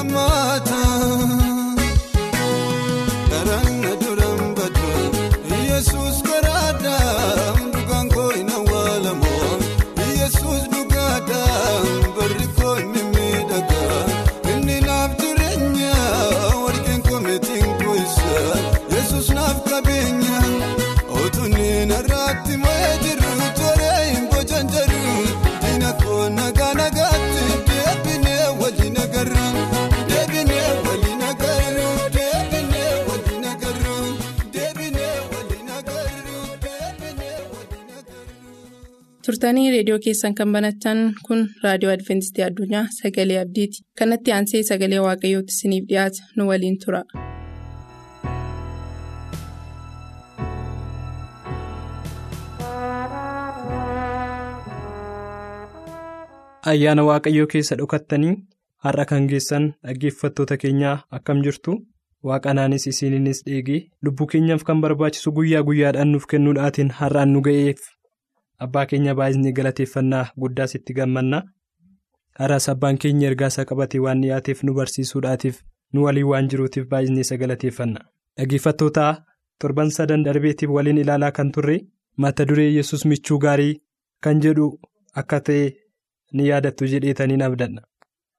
dhaaladde 0.00 0.14
lammaata. 0.14 0.39
Turtanii 39.40 39.70
reediyoo 39.72 39.98
keessan 40.06 40.34
kan 40.40 40.50
banatan 40.56 40.98
kun 41.28 41.44
raadiyoo 41.62 41.92
adventistii 41.94 42.44
addunyaa 42.46 42.82
sagalee 42.96 43.38
abdiiti. 43.44 43.82
Kanatti 44.02 44.34
aansee 44.38 44.62
sagalee 44.72 45.00
waaqayyootti 45.06 45.56
isiniif 45.58 45.88
dhiyaata 45.92 46.28
nu 46.36 46.48
waliin 46.52 46.78
tura. 46.84 47.02
ayyaana 56.72 57.02
waaqayyoo 57.08 57.46
keessa 57.52 57.76
dhokattanii 57.80 58.34
har'a 58.86 59.04
kan 59.12 59.28
geessan 59.32 59.68
dhaggeeffattoota 59.86 60.56
keenyaa 60.64 60.96
akkam 61.18 61.42
jirtu? 61.46 61.76
Waaqanaanis 62.28 62.86
isiininis 62.90 63.38
dheegee 63.46 63.80
lubbuu 64.04 64.26
keenyaaf 64.32 64.64
kan 64.70 64.80
barbaachisu 64.84 65.32
guyyaa 65.38 65.62
guyyaadhaan 65.68 66.12
nuuf 66.14 66.26
kennuudhaatiin 66.32 66.90
har'aan 67.00 67.32
nu 67.36 67.40
ga'eef 67.46 67.80
abbaa 68.66 68.86
keenya 68.90 69.14
baay'isnee 69.18 69.52
galateeffannaa 69.58 70.24
guddaas 70.44 70.74
itti 70.78 70.92
gammanna 70.98 71.38
har'as 72.40 72.68
abbaan 72.72 72.98
keenya 73.04 73.28
ergaasaa 73.30 73.64
qabatee 73.70 74.00
waan 74.06 74.22
dhiyaateef 74.24 74.62
nu 74.68 74.74
barsiisuudhaatiif 74.78 75.60
nu 75.92 76.04
waliin 76.06 76.28
waan 76.32 76.48
jiruutiif 76.54 76.88
baay'isnee 76.94 77.24
isa 77.26 77.36
galateeffanna 77.42 78.00
dhaggeeffattoota 78.38 79.06
torban 79.60 79.90
sadan 79.96 80.24
darbeetiif 80.28 80.70
waliin 80.76 80.98
ilaalaa 81.04 81.32
kan 81.38 81.52
turre 81.56 81.76
mata 82.24 82.44
duree 82.50 82.70
yesus 82.78 83.04
michuu 83.12 83.38
gaarii 83.44 83.74
kan 84.26 84.40
jedhu 84.46 84.66
akka 85.22 85.40
ta'e 85.46 85.64
ni 86.32 86.48
yaadattu 86.48 86.86
jedheetaniin 86.92 87.42
abdanna. 87.42 87.80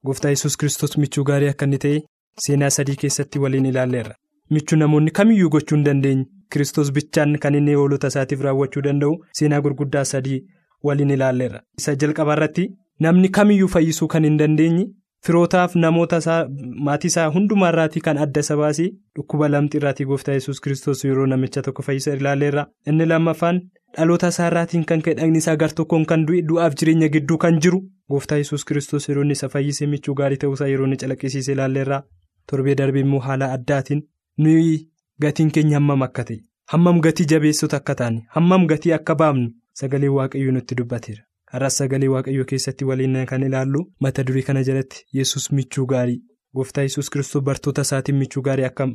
Gooftaa 0.06 0.30
yesus 0.34 0.58
kristos 0.58 0.98
michuu 0.98 1.24
gaarii 1.30 1.50
akka 1.54 1.66
inni 1.68 1.78
ta'e 1.86 1.98
seenaa 2.46 2.70
sadii 2.75 2.96
keessatti 3.01 3.40
waliin 3.44 3.66
ilaalleerra. 3.72 4.16
Michuu 4.50 4.78
namoonni 4.80 5.12
kamiyyuu 5.18 5.50
gochuu 5.56 5.75
hin 5.78 5.86
dandeenye 5.88 6.25
kristos 6.55 6.91
bichaan 6.96 7.38
kan 7.43 7.55
inni 7.60 7.74
hoolota 7.79 8.08
isaatiif 8.13 8.41
raawwachuu 8.48 8.81
danda'u 8.88 9.17
seenaa 9.39 9.62
gurguddaa 9.65 10.05
sadii 10.13 10.39
waliin 10.84 11.10
ilaalleerra. 11.17 11.62
Isa 11.79 11.96
jalqaba 11.96 12.34
irratti 12.38 12.65
namni 13.00 13.29
kamiyyuu 13.38 13.67
fayyisuu 13.75 14.08
kan 14.13 14.24
hin 14.29 14.38
dandeenye 14.39 14.86
firootaaf 15.25 15.75
namoota 15.81 16.17
isaa 16.24 16.39
maatii 16.88 17.08
isaa 17.13 17.27
hundumaarraatii 17.36 18.01
kan 18.08 18.17
adda 18.25 18.39
isa 18.46 18.58
baasee 18.62 18.88
dhukkuba 19.17 19.48
lamxii 19.55 19.77
irraatii 19.81 20.05
gooftaa 20.12 20.34
yesus 20.39 20.62
kiristoos 20.62 21.03
yeroo 21.05 21.25
namicha 21.34 21.62
tokko 21.67 21.81
fayyisa 21.89 22.13
ilaalleerra. 22.20 22.65
Inni 22.88 23.05
lammaffaan 23.12 23.62
dhaloota 23.98 24.27
isaarraatiin 24.34 24.86
kan 24.91 25.01
ka'e 25.08 25.13
dhagni 25.20 25.38
isaa 25.43 25.55
gar 25.63 25.74
tokkoon 25.79 26.05
kan 26.13 26.25
du'e 26.27 26.41
du'aaf 26.51 26.75
jireenya 26.81 27.10
gidduu 27.15 27.38
kan 27.46 27.60
jiru 27.65 27.81
gooftaa 28.12 28.38
yesus 28.41 28.65
kiristoos 28.65 29.10
yeroo 29.10 29.24
inni 29.27 29.38
isa 29.39 29.50
fayyisee 29.55 29.88
michuu 29.93 30.15
gaarii 30.22 30.38
ta'uusaa 30.46 30.67
yeroo 30.74 30.86
inni 30.89 30.98
calaqqisiise 31.03 31.51
ilaalleerra. 31.58 32.01
Torbee 32.51 32.75
darbee 32.81 33.01
immoo 33.05 33.20
haala 33.27 33.51
addaatiin 33.58 34.01
nuyi 34.38 34.74
gatiin 35.25 35.51
keenya 35.58 35.78
hammam 35.80 36.01
akka 36.08 36.24
ta'e 36.30 36.40
hammam 36.74 37.01
gatii 37.08 37.25
jabeessota 37.34 37.78
akka 37.82 37.96
taane 38.01 38.22
hammam 38.36 38.68
gatii 38.72 38.94
akka 38.98 39.16
baafnu 39.22 39.50
sagalee 39.82 40.10
waaqayyoo 40.18 40.51
nutti 40.58 40.75
dubbateera. 40.80 41.24
Har'as 41.54 41.78
sagalee 41.82 42.08
waaqayyoo 42.16 42.46
keessatti 42.51 42.86
waliin 42.90 43.18
kan 43.32 43.44
ilaallu 43.48 43.82
mata 44.06 44.24
durii 44.28 44.44
kana 44.50 44.63
jalatti 44.70 45.06
yesus 45.20 45.51
michuu 45.51 45.86
gaarii 45.94 46.22
gooftaa 46.56 46.84
yesus 46.88 47.10
kiristoos 47.10 47.44
bartoota 47.50 47.82
isaatiin 47.88 48.18
michuu 48.22 48.42
gaarii 48.48 48.66
akka 48.72 48.88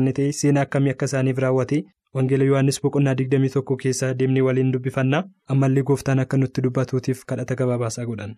inni 0.00 0.12
ta'e 0.18 0.32
seenaa 0.40 0.62
akkamii 0.68 0.90
akka 0.94 1.06
isaaniif 1.10 1.38
raawwate 1.44 1.82
wangeela 2.18 2.44
yohannis 2.50 2.80
boqonnaa 2.82 3.14
21 3.22 3.76
keessaa 3.82 4.14
deemnee 4.18 4.42
waliin 4.48 4.72
dubbifannaa 4.76 5.24
ammallee 5.54 5.82
gooftaan 5.90 6.18
akka 6.24 6.36
nutti 6.42 6.62
dubbatuutiif 6.66 7.24
kadhata 7.32 7.54
gabaabaasaa 7.62 8.04
godhan. 8.10 8.36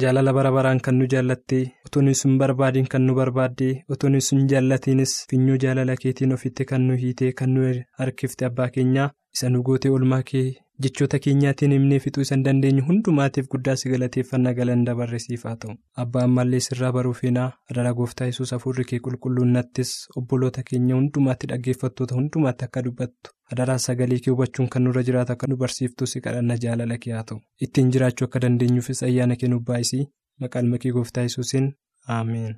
Jaalala 0.00 0.32
bara 0.32 0.50
baraan 0.56 0.80
kan 0.80 0.94
nu 0.98 1.06
jaallattee 1.12 1.64
otoo 1.86 2.02
nu 2.02 2.14
sun 2.20 2.36
barbaadiin 2.42 2.86
kan 2.92 3.02
nu 3.06 3.14
barbaaddee 3.18 3.72
otoo 3.94 4.08
nu 4.12 4.20
sun 4.28 4.46
jaallatiinis 4.52 5.12
finyoo 5.30 5.56
jaalala 5.64 5.96
keetiin 6.02 6.32
ofitti 6.36 6.64
kan 6.70 6.86
nu 6.88 6.96
hiitee 7.02 7.32
kan 7.40 7.50
nu 7.54 7.66
harkifte 7.98 8.46
abbaa 8.48 8.68
keenyaa 8.76 9.10
isa 9.34 9.48
nu 9.52 9.62
gootee 9.66 9.90
olmaa 9.96 10.22
kee 10.30 10.44
jechoota 10.84 11.18
keenyaatiin 11.24 11.72
himnee 11.74 11.98
fixuu 12.04 12.22
isa 12.24 12.34
hin 12.34 12.42
dandeenye 12.46 12.82
hundumaatiif 12.86 13.46
guddaa 13.54 13.74
si 13.82 13.90
galateeffannaa 13.92 14.52
galan 14.58 14.84
dabarresiif 14.88 15.44
haa 15.48 15.54
ta'u 15.64 15.74
abbaa 16.04 16.24
ammallee 16.28 16.60
sirraa 16.66 16.90
baruu 16.96 17.12
feenaa 17.20 17.46
adara 17.74 17.92
gooftaa 18.00 18.26
yesus 18.30 18.52
hafuurri 18.56 18.84
kee 18.90 18.98
qulqulluun 19.06 19.52
nattis 19.58 19.92
obboloota 20.22 20.62
keenya 20.70 20.94
hundumaatti 21.00 21.46
dhaggeeffattoota 21.52 22.14
hundumaatti 22.20 22.64
akka 22.68 22.82
dubbattu 22.88 23.34
adaraa 23.56 23.78
sagalee 23.86 24.18
kee 24.24 24.32
hubachuun 24.34 24.68
kan 24.74 24.84
nurra 24.88 25.02
jiraatu 25.10 25.32
akka 25.36 25.46
nu 25.52 25.56
barsiiftu 25.64 26.06
si 26.14 26.20
kadhanna 26.26 26.56
jaalala 26.66 26.98
kee 27.04 27.12
haa 27.18 27.24
ta'u 27.30 27.40
ittiin 27.68 27.92
jiraachuu 27.96 28.28
akka 28.30 28.40
dandeenyuufis 28.46 29.02
ayyaana 29.10 29.36
kee 29.42 29.48
nuuf 29.54 29.64
baay'isii 29.70 30.02
maqaan 30.46 30.68
makii 30.74 30.92
gooftaa 30.98 31.22
yesuusiin 31.28 31.70
aameen. 32.16 32.52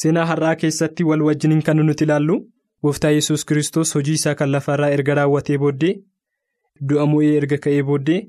seenaa 0.00 0.26
har'aa 0.32 0.56
keessatti 0.62 1.04
wal 1.10 1.22
wajjiniin 1.28 1.62
kan 1.68 1.76
nuti 1.90 2.04
ilaallu. 2.08 2.36
Gooftaa 2.84 3.10
yesus 3.16 3.44
kiristoos 3.48 3.94
hojii 3.96 4.16
isaa 4.20 4.34
kan 4.40 4.50
lafarraa 4.54 4.90
erga 4.96 5.14
raawwatee 5.18 5.58
booddee 5.62 5.92
du'a 6.88 7.06
mo'ee 7.12 7.32
erga 7.40 7.58
ka'ee 7.66 7.82
booddee 7.90 8.20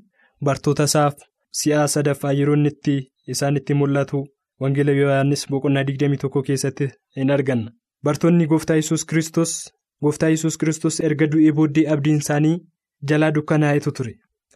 bartoota 0.48 0.86
isaaf 0.90 1.14
si'a 1.60 1.86
sadaffaa 1.94 2.32
yeroo 2.38 2.58
itti 2.70 2.94
isaan 3.34 3.58
itti 3.60 3.78
mul'atu 3.80 4.20
wangeela 4.60 4.92
yohaannis 5.00 5.42
boqonnaa 5.50 5.84
21 5.90 6.42
keessatti 6.48 6.88
hin 7.20 7.34
arganna 7.36 7.74
bartoonni 8.08 8.46
gooftaa 8.52 8.78
yesus 8.80 9.04
kiristoos 9.12 9.52
gooftaa 10.06 10.32
yesus 10.34 10.58
kiristoos 10.62 11.00
erga 11.10 11.30
du'ee 11.34 11.52
booddee 11.60 11.86
abdiin 11.96 12.22
isaanii 12.24 12.56
jalaa 13.12 13.30
dukkanaa'etu 13.38 13.92
ture 14.00 14.14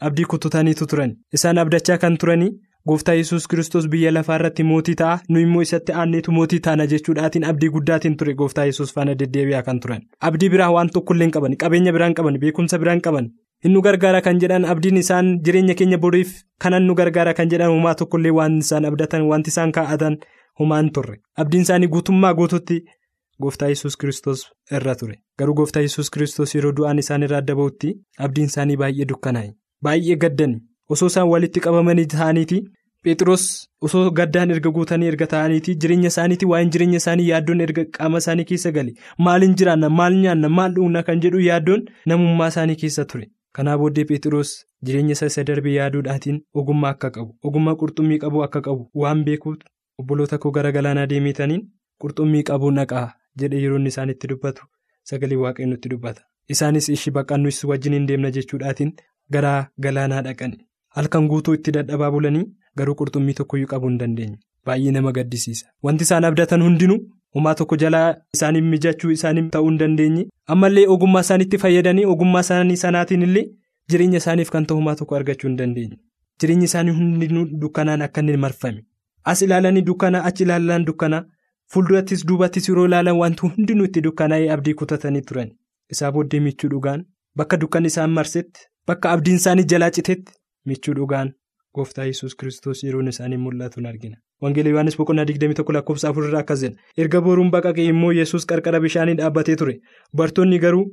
abdii 0.08 0.24
kututaniitu 0.32 0.86
turan 0.90 1.16
isaan 1.38 1.58
abdachaa 1.64 1.98
kan 2.02 2.16
turanii. 2.24 2.52
Gooftaa 2.88 3.14
yesus 3.14 3.46
kiristoos 3.48 3.88
biyya 3.88 4.10
lafaa 4.14 4.36
irratti 4.40 4.62
mootii 4.64 4.94
ta'a. 5.02 5.18
Nu 5.28 5.40
immoo 5.40 5.62
isatti 5.62 5.92
aanneetu 5.92 6.32
mootii 6.32 6.60
taana 6.66 6.86
jechuudhaatiin 6.92 7.44
abdii 7.44 7.68
guddaatiin 7.76 8.16
ture. 8.16 8.34
Gooftaa 8.34 8.64
yesus 8.64 8.94
faana 8.94 9.14
deddeebi'aa 9.18 9.62
kan 9.62 9.80
turan. 9.80 10.02
Abdii 10.20 10.48
biraa 10.50 10.70
waan 10.72 10.90
tokkollee 10.90 11.24
hin 11.26 11.32
qaban. 11.36 11.56
Qabeenya 11.56 11.92
biraan 11.92 12.14
qaban. 12.14 12.38
Beekumsa 12.40 12.78
biraan 12.78 13.00
qaban. 13.00 13.30
Inni 13.64 13.80
gargaara 13.82 14.20
kan 14.22 14.38
jedhan 14.40 14.64
abdiin 14.64 14.96
isaan 14.96 15.26
jireenya 15.44 15.74
keenya 15.74 15.98
boriif 15.98 16.30
kanan 16.64 16.86
nu 16.86 16.94
gargaara 16.94 17.34
kan 17.34 17.50
jedhan 17.50 17.68
homaa 17.70 17.94
tokkollee 17.94 18.30
waan 18.38 18.58
isaan 18.58 18.84
abdatan 18.90 19.26
wanti 19.28 19.50
isaan 19.52 19.72
kaa'atan 19.72 20.16
homaan 20.60 20.88
turre. 20.92 21.18
Abdiin 21.36 21.62
isaanii 21.68 21.88
guutummaa 21.88 22.32
guututti 22.34 22.78
gooftaa 23.42 23.68
yesus 23.68 23.96
kiristoos 23.96 24.46
irra 24.72 24.94
ture. 24.94 25.18
Garuu 25.38 25.54
gooftaa 25.54 25.82
yesus 25.82 26.10
kiristoos 26.10 26.54
yeroo 26.54 26.72
du'aan 26.78 26.98
isaan 27.04 27.22
irraa 27.28 27.38
adda 27.44 27.54
ba'utti 27.60 27.92
abdiin 28.18 28.46
isaanii 28.52 28.76
baay'ee 28.76 29.08
dukkanaa'e. 29.12 29.52
Baay'ee 29.84 30.16
gaddani. 30.24 30.56
Osoo 30.94 31.06
isaan 31.12 31.28
walitti 31.32 31.60
qabamanii 31.66 32.06
ta'aniiti 32.14 32.58
phexros 33.04 33.44
osoo 33.88 34.04
gaddaan 34.18 34.50
erga 34.54 34.70
guutanii 34.76 35.08
erga 35.12 35.26
ta'aniiti 35.34 35.74
jireenya 35.82 36.08
isaaniiti 36.12 36.46
waa'een 36.52 36.70
jireenya 36.76 36.98
isaanii 37.02 37.28
yaaddoon 37.32 37.60
erga 37.66 37.84
qaama 37.98 38.18
isaanii 38.22 38.44
keessa 38.50 38.70
gale. 38.76 38.92
Maaliin 39.26 39.54
jiraanna 39.60 39.88
maal 39.98 40.14
nyaanna 40.22 40.48
maal 40.58 40.72
dhugna 40.78 41.02
kan 41.08 41.20
jedhu 41.24 41.40
yaaddoon 41.48 41.84
namummaa 42.12 42.48
isaanii 42.54 42.76
keessa 42.82 43.04
ture. 43.12 43.26
Kanaa 43.56 43.78
booddee 43.78 44.04
phexros 44.10 44.50
jireenya 44.86 45.12
isaa 45.18 45.26
isa 45.32 45.44
darbe 45.44 45.72
yaaduudhaatiin 45.78 46.40
ogummaa 46.62 46.90
akka 46.96 47.10
qabu 47.16 47.32
ogummaa 47.50 47.74
qurxummii 47.80 48.18
qabu 48.24 48.42
akka 48.46 48.60
qabu 48.66 48.90
waan 49.04 49.24
beekuutu 49.28 49.66
obboloota 50.02 50.38
koo 50.42 50.50
gara 50.56 50.72
galaanaa 50.76 51.06
deemetaniin 51.12 51.62
qurxummii 52.04 52.42
qabu 52.50 52.70
naqaa 52.78 53.06
jedhe 53.42 53.62
yeroo 53.64 53.78
inni 53.80 53.88
isaanitti 53.94 54.28
dubbatu 54.32 54.62
sagalee 55.10 55.36
waaqayyoon 55.42 55.70
nutti 55.74 55.88
dubbata. 55.94 56.22
Isaanis 56.54 56.88
ishii 56.96 57.10
baqannus 57.16 57.64
wajjin 57.70 58.06
deemna 58.06 58.30
jechuudhaatiin 58.36 58.92
gara 59.34 59.52
galaanaa 59.86 60.22
dhaqan. 60.28 60.52
Halkan 60.96 61.28
guutuu 61.30 61.54
itti 61.58 61.72
dadhabaa 61.76 62.10
bulanii 62.16 62.44
garuu 62.76 62.94
qurxummii 63.00 63.34
tokkoyyuu 63.40 63.68
qabuu 63.72 63.88
hin 63.92 63.98
dandeenye. 64.02 64.36
Baay'ee 64.66 64.90
nama 64.96 65.12
gaddisiisa. 65.16 65.66
Wanti 65.82 66.02
isaan 66.08 66.24
abdatan 66.28 66.62
hundinuu 66.66 66.98
homaa 67.34 67.54
tokko 67.60 67.76
jalaa 67.82 68.14
isaaniif 68.36 68.64
mijachuu 68.74 69.10
isaaniif 69.16 69.50
ta'uu 69.56 69.68
hin 69.70 69.78
dandeenye. 69.82 70.26
Ammallee 70.46 70.86
ogummaa 70.94 71.20
isaaniitti 71.26 71.58
fayyadanii 71.64 72.04
ogummaa 72.14 72.40
isaanii 72.46 72.76
sanaatiin 72.84 73.22
illee 73.28 73.44
jireenya 73.90 74.18
isaaniif 74.24 74.50
kan 74.54 74.66
ta'u 74.66 74.76
homaa 74.80 74.94
tokko 75.02 75.16
argachuu 75.20 75.48
hin 75.48 75.56
dandeenye. 75.58 75.96
Jireenyi 76.40 76.64
isaanii 76.70 76.92
hundinuu 76.98 77.44
dukkanaan 77.62 78.02
akka 78.08 78.20
inni 78.24 78.36
marfame. 78.46 78.84
As 79.24 79.42
ilaalanii 79.46 79.82
dukkanaa 79.88 80.24
achi 80.30 80.42
ilaalan 80.48 80.84
dukkanaa 80.90 81.24
fuuldurattis 81.72 82.26
duubattis 82.28 82.68
yeroo 82.68 82.84
ilaalan 82.90 83.16
wanti 83.22 83.46
hundinuu 83.46 83.84
itti 83.88 84.00
dukkanaa'ee 84.06 84.50
abdii 84.54 84.74
kutatanii 84.82 85.20
turan. 85.30 85.50
Isaa 85.92 86.12
booddee 86.12 86.40
michuu 86.46 86.70
dhugaan 86.74 87.04
bakka 87.36 87.56
dukkan 87.64 87.84
isaan 87.90 88.10
marsetti 88.18 88.60
bakka 88.86 89.10
abdiin 89.16 89.36
isaanii 89.42 89.64
jalaa 89.72 89.90
citetti. 89.98 90.32
Michuu 90.66 90.94
dhugaan 90.98 91.30
gooftaa 91.74 92.04
yesus 92.10 92.34
kiristoos 92.38 92.82
yeroon 92.84 93.08
isaanii 93.12 93.36
mul'atu 93.44 93.86
argina. 93.92 94.16
Wangeela 94.42 94.70
yohaannis 94.72 94.96
boqonnaa 94.98 95.24
21 95.30 95.72
lakkoofsa 95.76 96.08
afurraa 96.08 96.40
akkas 96.42 96.60
jedha. 96.64 96.76
Erga 96.96 97.20
boruun 97.26 97.50
baqaqee 97.54 97.86
immoo 97.92 98.12
yesus 98.20 98.46
qarqara 98.50 98.80
bishaanii 98.84 99.14
dhaabbatee 99.20 99.56
ture. 99.60 99.74
Bartoonni 100.16 100.58
garuu 100.64 100.84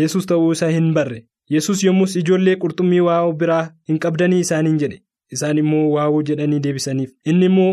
yesus 0.00 0.26
ta'uu 0.26 0.52
isaa 0.56 0.70
hin 0.76 0.92
barre. 0.98 1.20
Yesus 1.54 1.84
yommus 1.84 2.16
ijoollee 2.16 2.56
qurxummii 2.62 3.00
waa'oo 3.08 3.32
biraa 3.40 3.64
hin 3.88 3.98
qabdanii 4.04 4.40
isaaniin 4.46 4.78
jedhe. 4.82 4.98
Isaan 5.34 5.58
immoo 5.62 5.86
waa'oo 5.94 6.22
jedhanii 6.30 6.60
deebisaniif. 6.66 7.10
Inni 7.30 7.46
immoo 7.52 7.72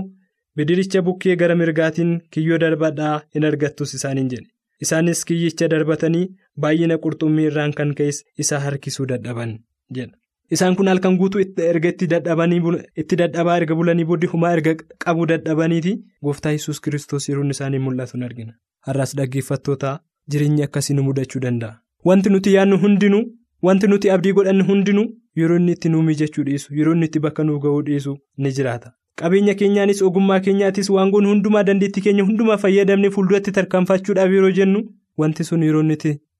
bidiricha 0.55 1.01
bukkee 1.01 1.35
gara 1.35 1.55
mirgaatiin 1.55 2.11
kiyyoo 2.35 2.59
darbadhaa 2.63 3.15
hin 3.35 3.45
argattus 3.51 3.93
isaaniin 3.99 4.29
jedhe. 4.33 4.47
Isaanis 4.85 5.25
kiyyicha 5.29 5.67
darbatanii 5.73 6.25
baay'ina 6.65 6.97
qurxummii 7.03 7.45
irraan 7.51 7.73
kan 7.79 7.93
ka'es 7.99 8.23
isa 8.45 8.59
harkisuu 8.59 9.05
dadhaban 9.13 9.51
jedha. 9.97 10.17
Isaan 10.55 10.75
kun 10.75 10.87
halkan 10.91 11.17
guutuu 11.19 11.41
erga 11.71 11.89
itti 11.93 12.07
dadhabaa 13.21 13.57
erga 13.59 13.75
bulanii 13.81 14.05
booddee 14.09 14.29
humaa 14.33 14.51
erga 14.55 14.73
qabu 15.05 15.25
dadhabaniiti 15.31 15.93
gooftaa 16.27 16.51
yesus 16.55 16.81
kiristoos 16.87 17.29
yeroon 17.29 17.53
isaanii 17.53 17.79
mul'atu 17.85 18.23
argina. 18.29 18.53
Har'aas 18.87 19.15
dhaggeeffattoota 19.19 19.91
jireenyi 20.31 20.63
akkasii 20.67 20.95
nu 20.97 21.03
mudachuu 21.07 21.41
danda'a. 21.45 21.77
Wanti 22.05 22.29
nuti 22.33 22.53
yaadnu 22.55 22.77
hundinuu 22.83 23.23
wanti 23.69 23.87
nuti 23.87 24.09
abdii 24.15 24.33
godhannu 24.39 24.65
hundinuu 24.71 25.07
yeroo 25.39 25.57
inni 25.61 25.71
itti 25.77 25.89
nuu 25.95 26.01
mijachuu 26.09 26.43
dhiisu 26.49 26.75
yeroo 26.79 26.93
inni 26.99 27.05
itti 27.11 27.19
bakka 27.27 27.43
nuuf 27.43 27.61
ga'uu 27.63 27.81
dhiisu 27.89 28.17
ni 28.37 28.51
jiraata. 28.59 28.91
Qabeenya 29.19 29.55
keenyaanis 29.63 30.01
ogummaa 30.07 30.39
keenyaatis 30.45 30.89
waangoon 30.97 31.27
hundumaa 31.33 31.63
dandeettii 31.63 32.01
keenya 32.07 32.23
hundumaa 32.29 32.57
fayyadamne 32.63 33.09
fuulduratti 33.17 33.51
tarkaanfachuudhaaf 33.57 34.31
yeroo 34.37 34.51
jennu 34.61 34.83
wanti 35.17 35.43
sun 35.43 35.63
yeroo 35.63 35.83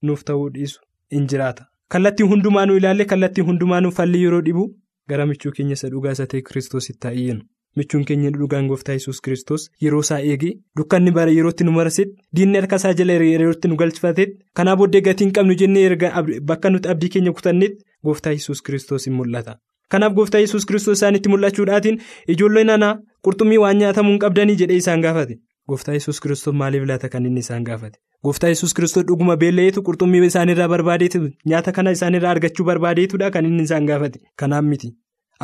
nuuf 0.01 0.23
ta'uu 0.29 0.49
dhiisu 0.55 0.81
in 1.11 1.27
jiraata. 1.27 1.70
Kallattiin 1.93 2.29
hundumaanuu 2.33 2.75
ilaalle 2.81 3.05
kallattiin 3.13 3.45
hundumaanuu 3.47 3.91
falli 3.97 4.21
yeroo 4.25 4.41
dhibu 4.47 4.65
gara 5.13 5.25
michuu 5.31 5.51
keenya 5.57 5.73
isa 5.79 5.89
dhugaa 5.93 6.11
isa 6.17 6.27
ta'e 6.33 6.41
kiristoositti 6.49 7.07
haa 7.07 7.13
iyyinu 7.21 7.41
michuun 7.79 8.05
keenya 8.11 8.29
dhugaan 8.37 8.67
gooftaa 8.71 8.93
yesus 8.99 9.21
kiristoos 9.25 9.65
yeroo 9.85 9.99
isaa 10.05 10.19
eegee 10.33 10.51
dukkanni 10.79 11.11
bara 11.17 11.31
yerootti 11.37 11.63
nu 11.67 11.71
marasetti 11.79 12.15
diinni 12.39 12.57
harka 12.61 12.75
isaa 12.81 12.93
jala 13.01 13.13
yerootti 13.31 13.67
nu 13.71 13.75
galchifatetti 13.81 14.37
kanaa 14.59 14.75
booddee 14.81 15.01
gatii 15.09 15.25
hin 15.27 15.33
qabnu 15.39 15.55
jennee 15.63 15.83
erga 15.91 16.13
bakka 16.53 16.69
nuti 16.75 16.89
abdii 16.95 17.09
keenya 17.17 17.31
kutannetti 17.37 17.83
gooftaa 18.09 18.33
yesus 18.37 18.61
kiristoos 18.69 19.05
hin 19.09 19.13
mul'ata. 19.19 19.55
kanaaf 19.93 20.13
gooftaa 20.17 20.39
yesus 20.45 20.65
kiristoos 20.67 20.97
isaanitti 20.99 21.29
mul'achuudhaatiin 21.31 21.97
ijoollee 22.33 22.63
nanaa 22.67 22.91
qurxummii 23.27 23.57
waan 23.63 23.77
nyaatamuu 23.83 24.11
hin 24.13 24.19
qabdanii 24.25 24.55
jedhee 24.61 24.77
isaan 24.83 25.01
gaafate 25.05 25.35
gooftaa 25.71 25.93
yesus 25.97 26.19
kiristoos 26.25 26.55
maaliif 26.61 26.85
laata 26.93 27.09
kan 27.13 27.25
inni 27.29 27.39
isaan 27.45 27.63
gaafate. 27.69 27.97
gooftaa 28.25 28.49
yesus 28.53 28.73
kiristoos 28.79 29.05
dhuguma 29.11 29.35
beela'eetu 29.43 29.81
qurxummii 29.87 30.25
isaanirraa 30.31 30.67
barbaadeetu 30.73 31.21
nyaata 31.53 31.71
kana 31.77 31.91
isaanirraa 31.97 32.31
argachuu 32.35 32.65
barbaadeetudha 32.71 33.31
kan 33.37 33.45
inni 33.51 33.63
isaan 33.69 33.85
gaafate? 33.91 34.19
Kanaaf 34.43 34.63
miti. 34.71 34.89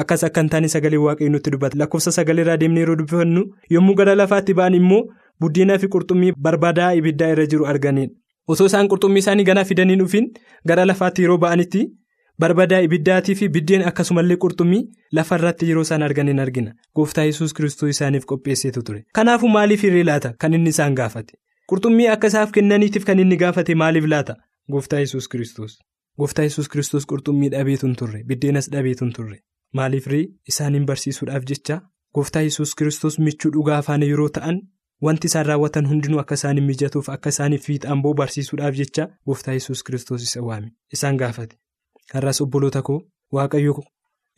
Akkas 0.01 0.23
akka 0.27 0.41
hin 0.41 0.49
taane 0.53 0.67
sagalee 0.73 0.97
waaqayyoo 1.05 1.31
nutti 1.35 1.51
dubbata. 1.53 1.77
Lakkoofsa 1.81 2.11
sagaleerraa 2.17 2.57
deemnee 2.63 2.81
yeroo 2.83 2.95
dubbifannu 2.99 3.43
yommuu 3.75 3.95
gara 4.01 4.15
lafaatti 4.21 4.53
ba'an 4.59 4.75
immoo 4.79 5.01
buddeenaa 5.41 5.77
fi 5.83 5.87
qurxummii 5.95 6.33
barbaadaa 6.47 6.91
ibiddaa 6.99 7.29
irra 7.35 7.45
jiru 7.53 7.65
arganidha 7.71 8.13
osoo 8.55 8.65
isaan 8.71 8.87
qurxummii 8.91 9.23
isaanii 9.25 9.43
ganaa 9.49 9.63
fidanii 9.71 9.95
dhufin 10.01 10.27
gara 10.71 10.85
lafaatti 10.91 11.21
yeroo 11.25 11.37
ba'anitti 11.45 11.81
barbadaa 12.39 12.79
ibiddaatii 12.85 13.35
fi 13.35 13.47
biddeen 13.55 13.83
akkasumallee 13.89 14.37
qurxummii 14.43 14.81
lafarratti 15.17 15.69
yeroo 15.69 15.81
isaan 15.87 16.03
argan 16.07 16.39
argina. 16.39 16.71
Gooftaa 16.95 17.25
yesus 17.25 17.53
kiristoos 17.53 17.89
isaaniif 17.95 18.25
qopheesseetu 18.31 18.83
ture. 18.83 19.03
Kanaafuu 19.13 19.49
maaliif 19.49 19.83
hirree 19.83 20.03
laata? 20.03 20.33
Kan 20.39 20.53
inni 20.53 20.69
isaan 20.75 20.95
gaafate. 20.95 21.33
Qurxummii 21.69 22.07
akka 22.13 22.27
isaaf 22.27 22.51
kennaniitiif 22.51 23.05
kan 23.05 23.19
inni 23.19 23.37
gaafate 23.43 23.75
maaliif 23.75 24.05
laata? 24.13 24.35
Gooftaa 24.71 24.99
yesus 24.99 25.27
kiristoos. 25.27 25.77
Gooftaa 26.19 26.43
yesus 26.49 26.69
kiristoos 26.69 27.05
qurxummii 27.11 27.49
dhabeetu 27.51 27.87
hin 27.87 27.95
turre. 27.95 28.23
Biddeenas 28.23 28.69
dhabeetu 28.71 29.05
hin 29.05 29.13
turre. 29.13 29.37
Maaliif 29.73 30.07
ree 30.07 30.25
isaaniin 30.53 30.85
barsiisuudhaaf 30.85 31.43
jecha? 31.51 31.81
Gooftaa 32.15 32.41
yesus 32.41 32.75
kiristoos 32.75 33.19
michuu 33.19 33.51
dhugaa 33.53 33.77
afaan 33.83 34.03
yeroo 34.03 34.29
ta'an. 34.39 34.61
Wanti 35.05 35.27
isaan 35.27 35.45
raawwatan 35.45 35.87
hundinuu 35.89 36.19
akka 36.19 36.35
isaaniif 36.39 36.65
mijatuuf 36.67 37.09
akka 37.15 37.29
isaaniif 37.33 37.65
fiixaan 37.69 37.99
ba'u 38.01 38.13
barsiisuudhaaf 38.19 38.75
jecha 38.79 39.03
gooftaa 39.27 39.53
yesus 39.57 39.83
kiristoos 39.89 40.23
isa 40.23 40.41
waame 40.45 40.71
isaan 40.95 41.17
gaafate 41.21 41.55
har'as 42.13 42.41
obboloota 42.45 42.81
koo 42.87 42.99
waaqayyo 43.37 43.73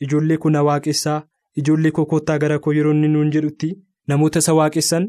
ijoollee 0.05 0.37
kun 0.43 0.51
na 0.57 0.61
waaqessaa 0.67 1.19
ijoollee 1.61 1.91
koo 1.97 2.21
gara 2.43 2.59
koo 2.59 2.73
yeroo 2.77 2.93
inni 2.97 3.07
nuun 3.15 3.31
jedhutti 3.35 3.69
namoota 4.07 4.39
isa 4.43 4.53
waaqessan 4.59 5.07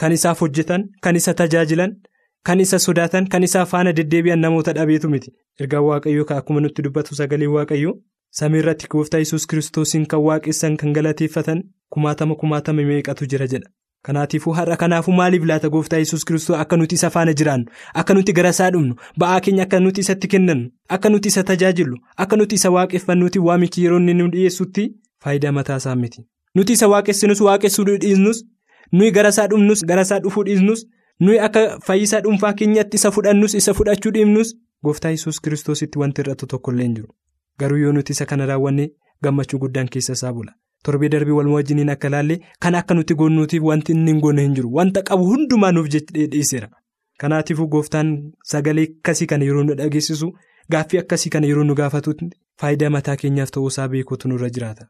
kan 0.00 0.12
isaaf 0.16 0.40
hojjetan 0.44 0.82
kan 1.02 1.16
isa 1.20 1.34
tajaajilan 1.40 1.92
kan 2.46 2.60
isa 2.64 2.78
sodaatan 2.86 3.28
kan 3.32 3.42
isaa 3.48 3.64
faana 3.72 3.92
deddeebi'an 3.98 4.40
namoota 4.44 4.72
dhabeetu 4.78 5.08
miti 5.14 5.30
ergaan 5.60 5.84
waaqayyoo 5.90 6.24
kan 6.30 6.38
akkuma 6.42 6.60
nutti 6.64 6.82
dubbatu 6.86 7.14
sagalee 7.20 7.46
waaqayyoo 7.56 7.94
samii 8.40 8.58
irratti 8.62 8.86
gooftaa 8.94 9.18
yesus 9.24 9.46
kiristoosiin 9.50 10.06
kan 10.12 10.20
waaqessan 10.26 10.76
kan 10.80 10.92
galateeffatan 10.96 11.62
kumaatama 11.96 12.34
kumaatama 12.40 12.82
meeqatu 12.90 13.26
jira 13.32 13.46
jedha. 13.52 13.68
Kanaatiifuu 14.06 14.52
har'a 14.58 14.76
kanaafuu 14.82 15.12
maaliif 15.18 15.44
laata 15.50 15.68
gooftaa 15.74 15.98
yesus 16.02 16.24
kiristoos 16.30 16.58
akka 16.60 16.76
nuti 16.76 16.94
isa 17.00 17.10
faana 17.10 17.32
jiraannu 17.40 17.66
akka 18.02 18.14
nuti 18.14 18.32
gara 18.38 18.50
isaa 18.56 18.70
dhumnu 18.70 18.94
ba'aa 19.18 19.40
keenya 19.46 19.62
akka 19.66 19.80
nuti 19.84 20.00
isatti 20.06 20.28
kennannu 20.34 20.70
akka 20.96 21.08
nuti 21.14 21.28
isa 21.34 21.42
tajaajillu 21.50 21.96
akka 22.24 22.36
nuti 22.40 22.54
isa 22.60 22.70
waaqeffannuuti 22.76 23.38
waamichi 23.48 23.84
yeroo 23.84 23.98
inni 24.02 24.14
nu 24.22 24.28
dhiyeessutti 24.34 24.84
faayidaa 25.24 25.52
mataa 25.58 25.76
isaa 25.82 25.94
miti 26.02 26.26
nuti 26.54 26.72
isa 26.78 26.88
waaqessinus 26.94 27.40
waaqessuu 27.48 27.84
dhiisnus 28.02 28.44
nuyi 28.92 29.10
gara 29.10 29.28
isaa 29.34 29.46
dhumnus 29.52 29.84
gara 29.92 30.02
isaa 30.08 30.18
dhufuu 30.26 30.44
dhiisnus 30.48 30.86
nuyi 31.20 31.38
akka 31.46 31.62
fayyisaa 31.86 32.20
dhuunfaa 32.26 32.52
keenyatti 32.60 32.96
isa 33.02 33.10
fudhannus 33.16 33.54
isa 33.60 33.74
fudhachuu 33.78 34.12
dhiibnus 34.16 34.54
gooftaa 34.84 35.10
yesus 35.16 35.40
kiristoositti 35.40 35.98
wanti 35.98 36.20
irrattu 36.24 36.46
tokkollee 36.52 36.84
hin 36.86 36.94
jiru 36.98 37.08
garuu 37.58 37.78
yoo 37.84 37.92
nuti 37.98 38.12
isa 38.18 38.26
kana 38.26 38.46
raawwanne 38.50 38.86
gammachuu 39.22 39.58
guddaan 39.64 39.88
keessa 39.88 40.12
isaa 40.18 40.32
bula. 40.32 40.52
Torbee 40.88 41.08
darbii 41.14 41.36
waluma 41.38 41.54
wajjiniin 41.60 41.90
akka 41.94 42.08
ilaalle 42.12 42.38
kan 42.66 42.74
akka 42.80 42.94
nuti 42.98 43.14
gonnuutiif 43.20 43.62
wanti 43.70 43.92
inni 43.92 44.10
hin 44.12 44.20
gonne 44.24 44.42
hin 44.46 44.54
jiru 44.58 44.72
wanta 44.78 45.02
qabu 45.10 45.24
hundumaa 45.32 45.72
nuuf 45.76 45.88
dhiyeesseera 45.94 46.68
kanaatiifuu 47.24 47.66
gooftaan 47.76 48.10
sagalee 48.52 48.86
akkasii 48.90 49.26
kana 49.32 49.44
yeroo 49.50 49.62
nu 49.68 49.74
dhageessisu 49.80 50.28
gaaffii 50.76 50.98
akkasii 51.04 51.30
kana 51.36 51.46
yeroo 51.52 51.64
nu 51.70 51.74
gaafatutti 51.80 52.30
faayidaa 52.62 52.90
mataa 52.98 53.16
keenyaaf 53.22 53.50
ta'uusaa 53.56 53.88
beekuutu 53.94 54.28
nurra 54.32 54.50
jiraata 54.58 54.86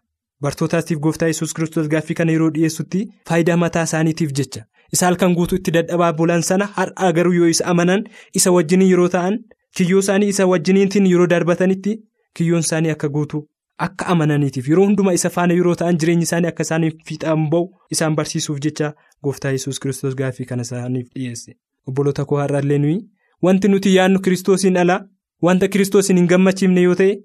bartootaatiif 0.47 0.99
gooftaa 1.07 1.27
yesus 1.33 1.55
kiristoos 1.59 1.89
gaaffii 1.97 2.15
kana 2.21 2.33
yeroo 2.37 2.51
dhiyeessutti 2.59 3.05
faayidaa 3.29 3.57
mataa 3.65 3.83
isaaniitiif 3.91 4.33
jecha 4.41 4.65
isa 4.97 5.07
halkan 5.07 5.35
guutuu 5.39 5.57
itti 5.61 5.71
dadhabaa 5.77 6.13
bulan 6.21 6.43
sana 6.49 6.67
har'aa 6.79 7.13
garuu 7.19 7.33
yoo 7.41 7.49
isa 7.55 7.65
amanan 7.75 8.05
isa 8.41 8.53
wajjiniin 8.57 8.91
yeroo 8.91 9.09
ta'an 9.17 9.39
kiyyoo 9.77 10.01
isaanii 10.05 10.29
isa 10.35 10.47
wajjiniitiin 10.53 11.07
yeroo 11.13 11.27
darbatanitti 11.35 11.95
kiyyoon 12.37 12.61
isaanii 12.67 12.91
akka 12.97 13.09
guutuu. 13.17 13.43
Akka 13.79 14.07
amananiitiif 14.07 14.69
yeroo 14.69 14.85
hundumaa 14.87 15.13
isa 15.19 15.31
faana 15.37 15.55
yeroo 15.59 15.75
ta'an 15.79 15.97
jireenyi 16.03 16.23
isaanii 16.29 16.49
akka 16.53 16.63
isaaniif 16.67 16.95
fiixaan 17.09 17.47
ba'u 17.55 17.65
isaan 17.97 18.15
barsiisuuf 18.19 18.59
jecha 18.67 18.91
gooftaa 19.27 19.51
yesus 19.57 19.81
kiristoos 19.85 20.15
gaaffii 20.21 20.47
kana 20.51 20.63
isaaniif 20.69 21.09
dhiyeesse. 21.15 21.57
Obboloota 21.89 22.25
koo 22.25 22.39
har'aallee 22.43 22.79
nuyi 22.85 22.99
wanti 23.43 23.69
nuti 23.69 23.95
yaadnu 23.97 24.21
kiristoosiin 24.27 24.77
alaa 24.83 25.01
wanta 25.49 25.69
kiristoosiin 25.69 26.17
hin 26.21 26.29
gammachiifne 26.33 26.83
yoo 26.87 26.95
ta'e 27.01 27.17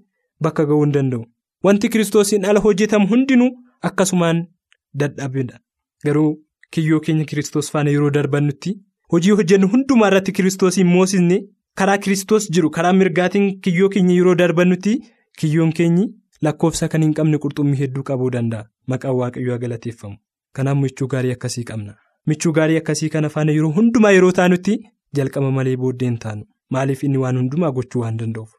bakka 0.47 0.65
ga'uu 0.71 0.83
hin 0.83 0.93
danda'u. 0.97 1.23
Wanti 1.63 1.89
kiristoosiin 1.95 2.45
ala 2.45 2.59
hojjetamu 2.65 3.07
hundinuu 3.11 3.49
akkasumaan 3.89 4.41
dadhabedha. 4.99 5.59
Garuu 6.05 6.31
kiyyoo 6.71 6.99
keenya 6.99 7.25
kiristoos 7.25 7.71
faana 7.71 7.89
yeroo 7.95 8.09
darbannutti 8.17 8.73
hojii 9.11 9.31
hojjennu 9.41 9.67
hundumaa 9.73 10.07
irratti 10.11 10.31
kiristoosiin 10.39 10.87
moosisne 10.95 11.37
karaa 11.81 11.97
kiristoos 11.97 12.49
jiru 12.57 12.69
karaa 12.77 12.93
mirgaatiin 13.01 13.47
kiyyoo 13.61 13.89
keenya 13.89 14.15
yeroo 14.15 14.35
darbannutti 14.41 14.95
kiyyoon 15.41 15.73
keenyi. 15.81 16.07
Lakkoofsa 16.45 16.87
kan 16.91 17.03
hin 17.03 17.13
qabne 17.19 17.37
qurxummii 17.43 17.79
hedduu 17.81 18.03
qabuu 18.09 18.29
danda'a. 18.35 18.65
Maqaan 18.91 19.15
waaqayyoo 19.21 19.57
galateeffamu. 19.63 20.15
Kanaaf 20.55 20.77
michuu 20.83 21.07
gaarii 21.13 21.31
akkasii 21.35 21.63
qabna. 21.71 21.95
Michuu 22.27 22.51
gaarii 22.57 22.77
akkasii 22.81 23.09
kana 23.15 23.29
faana 23.33 23.51
yeroo 23.57 23.71
hundumaa 23.77 24.11
yeroo 24.17 24.31
taanutti 24.39 24.77
jalqaba 25.19 25.51
malee 25.57 25.75
booddeen 25.83 26.17
taanu. 26.25 26.45
Maaliif 26.75 27.03
inni 27.03 27.17
waan 27.23 27.37
hundumaa 27.41 27.71
gochuu 27.79 28.01
waan 28.05 28.17
danda'uuf? 28.21 28.51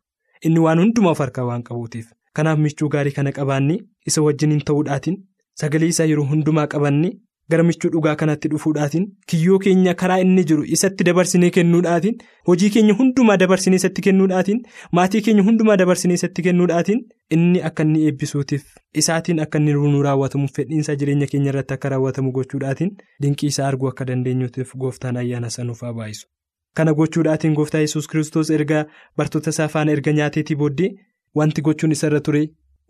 Inni 0.45 0.59
waan 0.67 0.79
hundumaa 0.85 1.11
of 1.17 1.19
harkaa 1.25 1.45
waan 1.51 1.63
qabuutiif. 1.71 2.07
Kanaaf 2.37 2.59
michuu 2.67 2.89
gaarii 2.95 3.13
kana 3.19 3.33
qabaanne 3.39 3.79
isa 4.13 4.23
wajjiniin 4.27 4.61
ta'uudhaatiin 4.71 5.17
sagalee 5.63 5.89
isaa 5.95 6.05
yeroo 6.13 6.27
hundumaa 6.35 6.67
qabanne 6.75 7.11
gara 7.53 7.65
michuu 7.69 7.91
dhugaa 7.95 8.15
kanatti 8.23 8.49
dhufuudhaatiin 8.53 9.07
kiyyoo 9.33 9.59
keenya 9.67 9.95
karaa 10.03 10.19
inni 10.25 10.45
jiru 10.51 10.65
isatti 10.77 11.05
dabarsinee 11.09 11.51
kennuudhaatiin 11.57 12.19
hojii 12.51 12.71
keenya 12.77 12.95
hundumaa 13.01 13.37
dabarsinee 13.43 13.77
isatti 13.83 14.03
kennuudhaatiin 14.07 14.61
maatii 14.99 15.23
keenya 15.29 15.43
hundumaa 15.49 15.77
dabarsinee 15.83 16.15
isatti 16.21 16.43
kennuudhaatiin 16.49 17.01
inni 17.39 17.63
akka 17.71 17.83
inni 17.89 18.05
eebbisuutiif 18.11 18.65
isaatiin 19.05 19.41
akka 19.47 19.59
inni 19.63 19.73
nu 19.95 20.03
raawwatamuuf 20.09 20.53
fedhiinsa 20.61 20.97
jireenya 21.05 21.27
keenya 21.33 21.51
irratti 21.55 21.75
akka 21.79 21.89
raawwatamu 21.95 22.33
gochuudhaatiin 22.41 22.93
dinqii 23.23 23.53
isaa 23.55 23.69
arguu 23.71 23.89
akka 23.93 24.05
dandeenyuutiif 24.13 24.77
gooftaan 24.85 25.17
ayyaana 25.25 25.51
sanuuf 25.57 25.81
haa 25.87 25.93
baayisu. 26.03 26.27
Kana 26.77 26.93
gochuudhaatiin 26.99 27.55
gooftaa 27.55 27.81
yesus 27.87 28.09
kiristoos 28.09 28.51
erga 28.57 28.85
bartoota 29.17 29.51
isaa 29.57 29.69
faana 29.69 29.93
erga 29.97 30.13
nyaateetii 30.19 30.57
booddee 30.63 30.91
wanti 31.41 31.63
gochuun 31.69 31.93
isarra 31.99 32.21
ture 32.29 32.43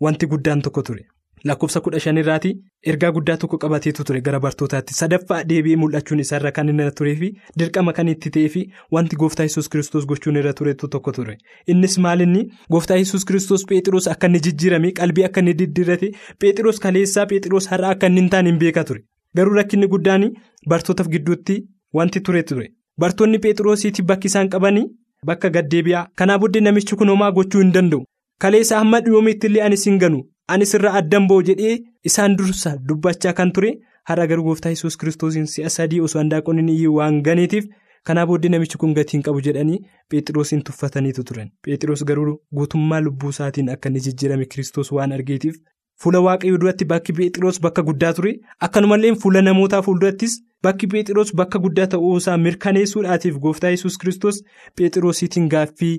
wanti 0.05 0.27
guddaan 0.33 0.61
tokko 0.67 0.81
ture. 0.89 1.05
Lakkoofsa 1.49 1.79
kudha 1.81 1.99
shanirraati 1.99 2.49
ergaa 2.91 3.11
guddaa 3.11 3.37
tokko 3.37 3.57
qabateetu 3.57 4.03
ture. 4.03 4.21
Gara 4.21 4.39
bartootaatti 4.39 4.93
sadaffaa 4.93 5.43
deebi'ee 5.51 5.75
mul'achuun 5.83 6.19
isaarra 6.23 6.51
kan 6.57 6.69
inni 6.69 6.83
irra 6.83 6.91
turee 6.99 7.15
fi 7.21 7.29
dirqama 7.59 7.93
kan 7.99 8.07
itti 8.13 8.29
ta'ee 8.35 8.49
fi 8.55 8.61
wanti 8.97 9.15
gooftaa 9.23 9.47
yesus 9.49 9.69
kiristoos 9.75 10.05
gochuun 10.11 10.37
irra 10.41 10.53
turetu 10.59 10.87
tokko 10.95 11.11
ture. 11.17 11.37
Innis 11.67 11.97
maalinni 12.05 12.43
gooftaa 12.75 12.97
yesus 13.01 13.25
kiristoos 13.25 13.65
peetiroos 13.71 14.07
akka 14.13 14.27
inni 14.31 14.39
jijjiirame 14.47 14.91
qalbii 15.01 15.25
akka 15.29 15.41
inni 15.45 15.53
diddiirate 15.63 16.11
peetiroos 16.39 16.79
kaleessaa 16.85 17.25
peetiroos 17.33 17.69
har'a 17.73 17.89
akka 17.95 18.07
inni 18.11 18.21
hin 18.21 18.29
taane 18.35 18.49
hin 18.53 18.59
beeka 18.65 18.83
ture. 18.83 19.01
Garuu 19.35 19.53
rakkinni 19.59 19.87
guddaan 19.95 20.29
bartootaaf 20.69 21.07
gidduutti 21.15 21.57
wanti 21.93 22.19
ture 22.21 22.43
ture. 22.43 22.67
Bartoonni 22.99 23.39
peetiroosiiti 23.39 24.03
bakki 24.03 24.27
isaan 24.27 24.49
qabanii 24.49 24.85
bakka 25.25 25.49
gaddeebi'aa 25.55 26.07
kanaa 26.21 26.37
booddee 26.43 26.61
namichi 26.61 26.95
kun 26.95 27.09
homaa 27.09 27.31
gochuu 27.31 27.61
hin 27.61 27.71
danda'u. 27.73 28.03
Kaleessa 28.41 28.77
hamma 28.79 28.99
dhiyoomiitti 29.07 29.47
illee 29.47 29.61
anis 29.69 29.85
hin 29.89 29.97
ganu. 30.03 30.21
Anis 30.53 30.73
irraa 30.77 30.93
addan 30.99 31.27
ba'u 31.31 31.43
jedhee 31.49 31.73
isaan 32.11 32.35
dursa 32.39 32.71
dubbachaa 32.91 33.33
kan 33.39 33.51
ture 33.57 33.71
har'a 34.11 34.27
garuu 34.31 34.43
gooftaa 34.49 34.71
yesus 34.75 34.97
kiristoosiin 35.01 35.45
si'a 35.53 35.69
sadii 35.77 35.99
osoo 36.07 36.19
handaaqonni 36.21 36.63
ni 36.69 36.77
waan 36.97 37.19
ganeetiif 37.27 37.67
kanaa 38.09 38.25
booddee 38.29 38.49
namichi 38.53 38.77
kun 38.83 38.93
gatii 38.99 39.17
hin 39.17 39.23
qabu 39.27 39.41
jedhanii 39.47 39.79
phexroosiin 40.13 40.63
tuffataniitu 40.69 41.23
turan 41.31 41.51
phexros 41.67 42.03
garuu 42.11 42.33
guutummaa 42.59 43.01
lubbuu 43.07 43.29
isaatiin 43.35 43.69
akka 43.75 43.89
inni 43.91 43.99
jijjiirame 44.07 44.45
kiristoos 44.53 44.91
waan 44.97 45.11
argeetiif 45.17 45.59
fuula 46.03 46.19
waaqayyoo 46.27 46.57
duratti 46.63 46.85
bakki 46.93 47.13
phexros 47.19 47.61
bakka 47.67 47.83
guddaa 47.91 48.13
ture 48.19 48.33
akkanumallee 48.69 49.13
fuula 49.25 49.41
namootaa 49.49 49.81
fuuldurattis 49.89 50.35
bakki 50.67 50.87
phexros 50.95 51.35
bakka 51.43 51.59
guddaa 51.67 51.87
ta'uu 51.93 52.15
isaa 52.23 52.37
mirkaneessuudhaatiif 52.47 53.37
gooftaa 53.45 53.69
yesus 53.75 53.97
kiristoos 54.03 54.41
phexrosiitiin 54.81 55.47
gaaffii 55.55 55.93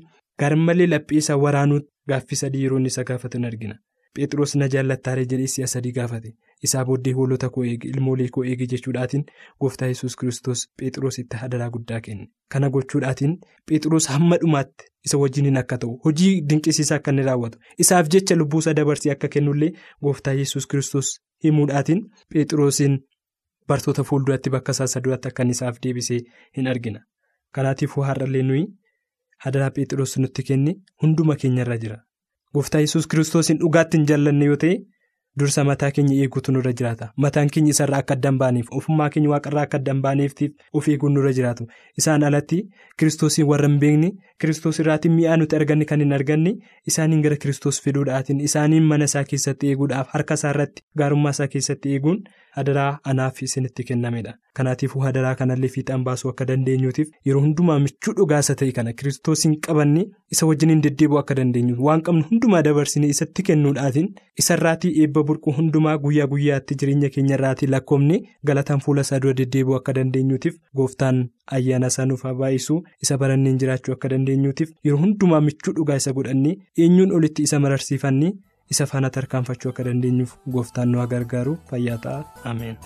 garmalee 0.45 0.87
lapheessa 0.97 1.37
waraanuu 1.47 1.81
gaaffii 2.15 2.37
sadii 2.45 2.63
yeroo 2.67 2.79
inni 2.83 2.89
isa 2.97 3.05
gaafatan 3.13 3.45
argina. 3.53 3.75
Phexros 4.17 4.55
na 4.61 4.67
jaallattaaree 4.73 5.25
jedhee 5.33 5.47
si'a 5.55 5.67
sadii 5.73 5.93
gaafate. 5.99 6.33
Isaa 6.67 6.85
booddee 6.89 7.13
hoolota 7.19 7.49
koo 7.51 7.65
eegi 7.65 7.89
ilmoolee 7.93 8.29
koo 8.35 8.45
eegi 8.45 8.67
jechuudhaatiin 8.73 9.25
gooftaa 9.61 9.87
yesus 9.93 10.17
kiristoos 10.17 10.65
phexrositti 10.81 11.37
hadaraa 11.43 11.71
guddaa 11.77 12.01
kenne. 12.01 12.27
Kana 12.53 12.71
gochuudhaatiin 12.75 13.33
phexros 13.71 14.09
hamma 14.15 14.37
dhumaatti 14.43 14.85
isa 15.09 15.19
wajjiniin 15.23 15.57
akka 15.63 15.79
ta'u 15.85 15.97
hojii 16.05 16.35
dinqisiisaa 16.51 16.97
akka 17.01 17.11
inni 17.17 17.23
raawwatu. 17.31 17.59
Isaaf 17.79 18.09
jecha 18.17 18.37
lubbuusaa 18.37 18.75
dabarsee 18.81 19.13
akka 19.17 19.29
kennullee 19.39 19.71
gooftaa 20.03 20.35
yesus 20.43 20.67
kiristoos 20.67 21.11
himuudhaatiin 21.45 22.05
phexrosiin 22.35 23.01
bartoota 23.69 24.05
fuulduratti 24.05 24.51
bakka 24.51 24.73
isaa 24.79 24.87
saduratti 24.97 25.29
akka 25.29 25.43
isaaf 25.57 25.77
deebisee 25.83 26.21
hin 26.57 26.67
argina. 26.77 27.01
Kanaatiifuu 27.55 28.05
har'allee 28.13 28.43
nuyi 28.43 28.65
hadaraa 29.45 29.71
phexros 29.71 30.17
nutti 30.19 30.43
kenne 30.53 30.75
hunduma 31.03 31.37
keenyarra 31.37 31.77
jira. 31.85 31.99
Gooftaa 32.55 32.81
yesus 32.85 33.07
kiristoosiin 33.13 33.59
dhugaatti 33.61 33.97
hin 33.99 34.07
jaallanne 34.11 34.45
yoo 34.51 34.57
ta'e 34.65 34.75
dursa 35.41 35.63
mataa 35.65 35.89
keenya 35.97 36.17
eeguutu 36.25 36.53
nurra 36.53 36.73
jiraata. 36.79 37.07
Mataan 37.25 37.49
keenya 37.53 37.71
isarraa 37.75 38.01
akka 38.05 38.15
adda 38.19 38.31
hin 38.33 38.39
baaneef 38.43 38.67
ofummaa 38.79 39.07
keenya 39.15 39.31
waaqarraa 39.33 39.63
akka 39.69 39.79
adda 39.81 39.93
hin 39.95 40.03
baaneef 40.07 40.35
of 40.81 40.89
eeguun 40.95 41.15
nurra 41.19 41.33
jiraatu. 41.39 41.67
Isaan 42.03 42.27
alatti 42.31 42.59
kiristoosiin 42.99 43.47
warra 43.53 43.69
hin 43.73 43.79
beekne 43.85 44.11
kiristoos 44.45 44.81
irraatiin 44.85 45.15
mi'aa 45.21 45.37
nuti 45.43 45.57
arganne 45.61 45.85
kan 45.95 46.01
hin 46.05 46.13
arganne 46.19 46.53
isaaniin 46.93 47.23
gara 47.29 47.37
kiristoos 47.47 47.81
fiduudhaatiin 47.87 48.41
isaaniin 48.51 48.85
mana 48.93 49.05
isaa 49.13 49.25
keessatti 49.33 49.73
eeguudhaaf 49.73 50.13
harka 50.17 50.35
isaa 50.41 50.51
irratti 50.57 50.85
gaarummaa 51.03 51.31
isaa 51.39 51.49
keessatti 51.57 51.95
eeguun 51.97 52.21
hadaraa 52.57 52.99
anaaf 53.11 53.43
isinitti 53.43 53.85
kennamedha. 53.89 54.35
Kanaatiifuu 54.59 55.01
hadaraa 55.03 55.35
kanallee 55.41 55.69
fiixaan 55.75 56.03
baasuu 56.07 56.31
akka 56.31 56.45
dandeenyuutiif 56.49 57.09
yeroo 57.27 57.41
hundumaa 57.45 57.79
michuu 57.85 58.13
dhugaasa 58.19 58.55
ta'e 58.63 58.73
kana 58.79 58.93
kiristoosiin 58.99 59.55
qabanne 59.67 60.03
isa 60.37 60.47
wajjiniin 60.51 60.83
deddeebi'uu 60.87 61.19
akka 61.23 61.35
dandeenyu 61.39 61.77
waan 61.87 62.03
qabnu 62.09 62.25
hundumaa 62.31 62.61
dabarsinee 62.67 63.09
isatti 63.15 63.43
kennuudhaatiin 63.49 64.11
isarraatii 64.45 64.93
eebba 65.05 65.23
burquu 65.31 65.53
hundumaa 65.61 65.97
guyyaa 66.05 66.27
guyyaatti 66.35 66.75
jireenya 66.83 67.11
keenyarraatii 67.17 67.67
lakkoofne 67.77 68.21
galataan 68.51 68.81
fuula 68.87 69.01
isaa 69.09 69.21
dura 69.25 69.35
deddeebi'uu 69.41 69.79
akka 69.81 69.95
dandeenyuutiif 70.01 70.61
gooftaan 70.77 71.25
ayyaana 71.59 71.87
isaa 71.97 72.07
nuuf 72.13 72.23
baay'isuu 72.45 72.79
isa 73.07 73.19
baranneen 73.25 73.59
jiraachuu 73.65 73.95
akka 73.99 74.09
dandeenyuutiif 74.15 74.71
yeroo 74.85 75.01
hundumaa 75.07 75.41
michuu 75.51 75.75
dhugaa 75.81 75.97
isa 76.05 76.13
godhannee 76.21 76.57
eenyuun 76.87 77.13
olitti 77.21 77.43
isa 77.49 77.61
mararsiifannee 77.67 78.33
isa 78.73 78.85
faana 78.91 79.09
tarkaanfachuu 79.17 79.71
akka 79.73 79.85
dandeenyuuf 79.89 80.33
gooftaan 80.55 80.89
nu 80.93 81.07
gargaaru 81.13 81.55
fayyaa 81.71 81.99
ta'a 82.05 82.21
ameen. 82.51 82.77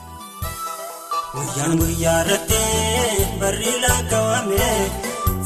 Guyyaan 1.34 1.74
guyyaa 1.80 2.18
irratti 2.24 2.62
barri 3.40 3.72
lakkaawame 3.84 4.68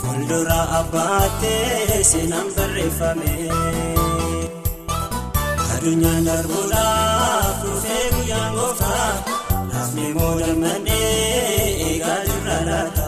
fuuldura 0.03 0.59
abbaattee 0.81 2.03
seenaan 2.11 2.48
barreeffame. 2.57 3.33
Adunyaan 5.74 6.24
darbuudhaaf 6.29 7.57
dhufee 7.64 8.05
guyyaan 8.14 8.53
gooftaa 8.59 9.09
naafni 9.72 10.07
moodammadhee 10.18 11.64
eegaa 11.88 12.18
jirra 12.29 12.59
laata. 12.68 13.07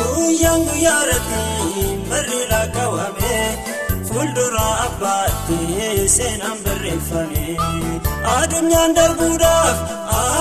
Guyyaan 0.00 0.60
guyyaa 0.68 1.00
irratti 1.04 1.42
barri 2.10 2.40
lakkaawame 2.52 3.19
fuuldura 4.20 4.64
abbaattee 4.86 6.08
seenaan 6.16 6.58
barreeffame. 6.64 7.44
Adunyaan 8.36 8.92
darbuudhaaf 8.96 9.78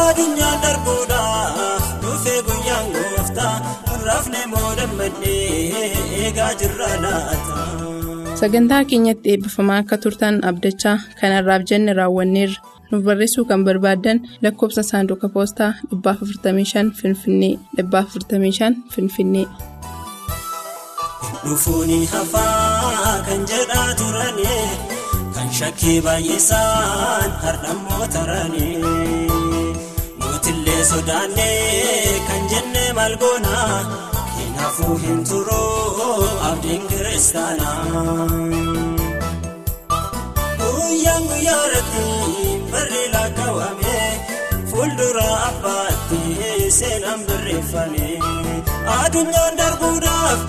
adunyaan 0.08 0.58
darbuudhaaf 0.63 1.86
dhufee 2.02 2.42
guyyaan 2.48 2.88
gooftaa 2.96 3.54
rafne 4.08 4.42
moodammadhee 4.54 5.94
eegaa 6.24 6.52
jirra 6.60 6.89
laata. 7.06 7.56
Sagantaa 8.42 8.84
keenyatti 8.92 9.32
eebbifamaa 9.36 9.80
akka 9.84 9.98
turtan 10.04 10.44
abdachaa 10.52 10.98
kanarraaf 11.22 11.63
jenne 11.72 11.94
raawwanneerra. 12.02 12.60
Nuuf 12.92 13.04
barreessuu 13.08 13.46
kan 13.46 13.63
barbaaddan 13.65 14.20
lakkoofsa 14.44 14.84
saanduqa 14.92 15.30
poostaa 15.30 15.74
455 15.92 16.92
Finfinnee 17.02 17.56
455 17.78 18.76
Finfinnee. 18.96 19.48
Dhufuuni 21.23 22.05
hafaa 22.05 23.13
kan 23.27 23.41
jedhaa 23.51 23.89
turani 23.99 24.55
kan 25.36 25.49
shakkii 25.60 25.99
baay'isaan 26.05 27.32
hardhammoo 27.43 28.05
tarani. 28.15 28.67
Mootillee 30.21 30.84
sodaannee 30.91 32.21
kan 32.27 32.43
jenne 32.53 32.86
maal 32.99 33.15
goonaa 33.23 33.77
kanaafuu 34.36 34.97
hin 35.05 35.23
turuu 35.29 36.27
abdiin 36.51 36.88
kiristaanaa. 36.91 38.27
Guyyaan 40.62 41.23
guyyaa 41.32 41.63
irratti 41.67 42.05
barri 42.71 43.03
lakkaawame 43.15 43.97
fuuldura 44.71 45.27
abbaatti 45.49 46.21
seenaan 46.79 47.21
barreeffame. 47.27 48.08
Adunyaan 48.99 49.58
darbuudhaaf 49.58 50.39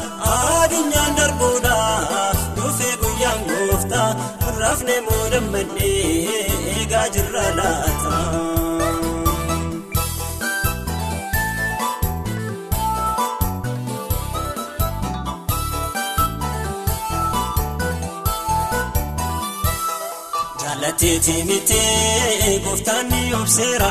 Jaallateetii 21.10 21.44
miti 21.44 22.60
gooftaan 22.64 23.08
ni 23.10 23.34
obseera 23.34 23.90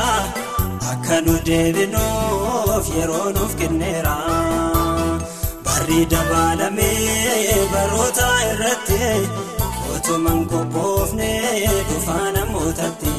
akka 0.90 1.16
nu 1.26 1.34
deebinuuf 1.46 2.86
yeroo 2.96 3.30
nuuf 3.36 3.52
kenneera. 3.60 4.14
Barri 5.64 5.98
dabaalamee 6.10 7.66
baroota 7.72 8.28
irratti 8.52 9.00
otuman 9.94 10.40
qophoofne 10.52 11.30
dhufaa 11.90 12.30
namootatti. 12.36 13.14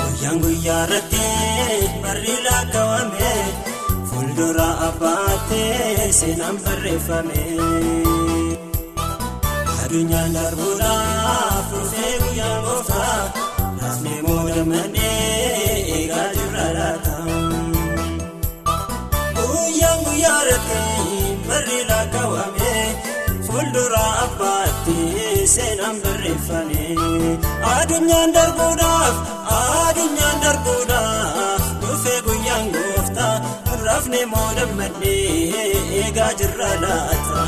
Guyyaan 0.00 0.40
guyyaa 0.42 0.82
irratti 0.86 1.24
barri 2.02 2.36
lakkaawame 2.48 3.32
fuuldura 4.08 4.68
abbaattee 4.88 6.12
seenaan 6.20 6.56
barreeffame. 6.64 7.42
Adunyaan 9.92 10.32
darbuudhaaf 10.34 11.64
dhufee 11.72 12.12
guyyaan 12.20 12.60
gooftaa 12.64 13.16
rafne 13.82 14.14
moodammadhee 14.26 15.74
eegaa 15.96 16.28
jirra 16.36 16.66
laata. 16.76 17.16
Guyyaan 19.38 20.00
guyyaa 20.06 20.38
irratti 20.44 20.78
barri 21.48 21.78
lakkaawame 21.90 22.72
fuuldura 23.48 24.04
abbaatti 24.24 24.96
seenaan 25.56 26.00
barreeffame. 26.06 26.86
Adunyaan 27.74 28.34
darbuudhaaf 28.38 29.16
adunyaan 29.58 30.42
darbuudhaaf 30.46 31.68
dhufee 31.84 32.18
guyyaan 32.30 32.72
gooftaa 32.78 33.34
rafne 33.86 34.24
moodammadhee 34.34 35.66
eegaa 36.02 36.32
jirra 36.40 36.72
laata. 36.86 37.46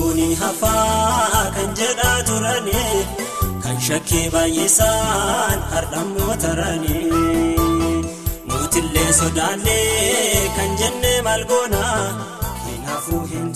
Dhufuuni 0.00 0.34
hafaa 0.34 1.50
kan 1.54 1.70
jedhaa 1.78 2.18
turani 2.28 2.82
kan 3.64 3.76
shakkii 3.86 4.30
baay'isaan 4.34 5.58
hardhammoo 5.72 6.36
tarani. 6.44 6.96
Mootillee 8.48 9.12
sodaannee 9.20 10.48
kan 10.56 10.70
jenne 10.80 11.12
maal 11.26 11.44
goonaa 11.50 12.00
kanaafuu 12.64 13.22
hin. 13.32 13.49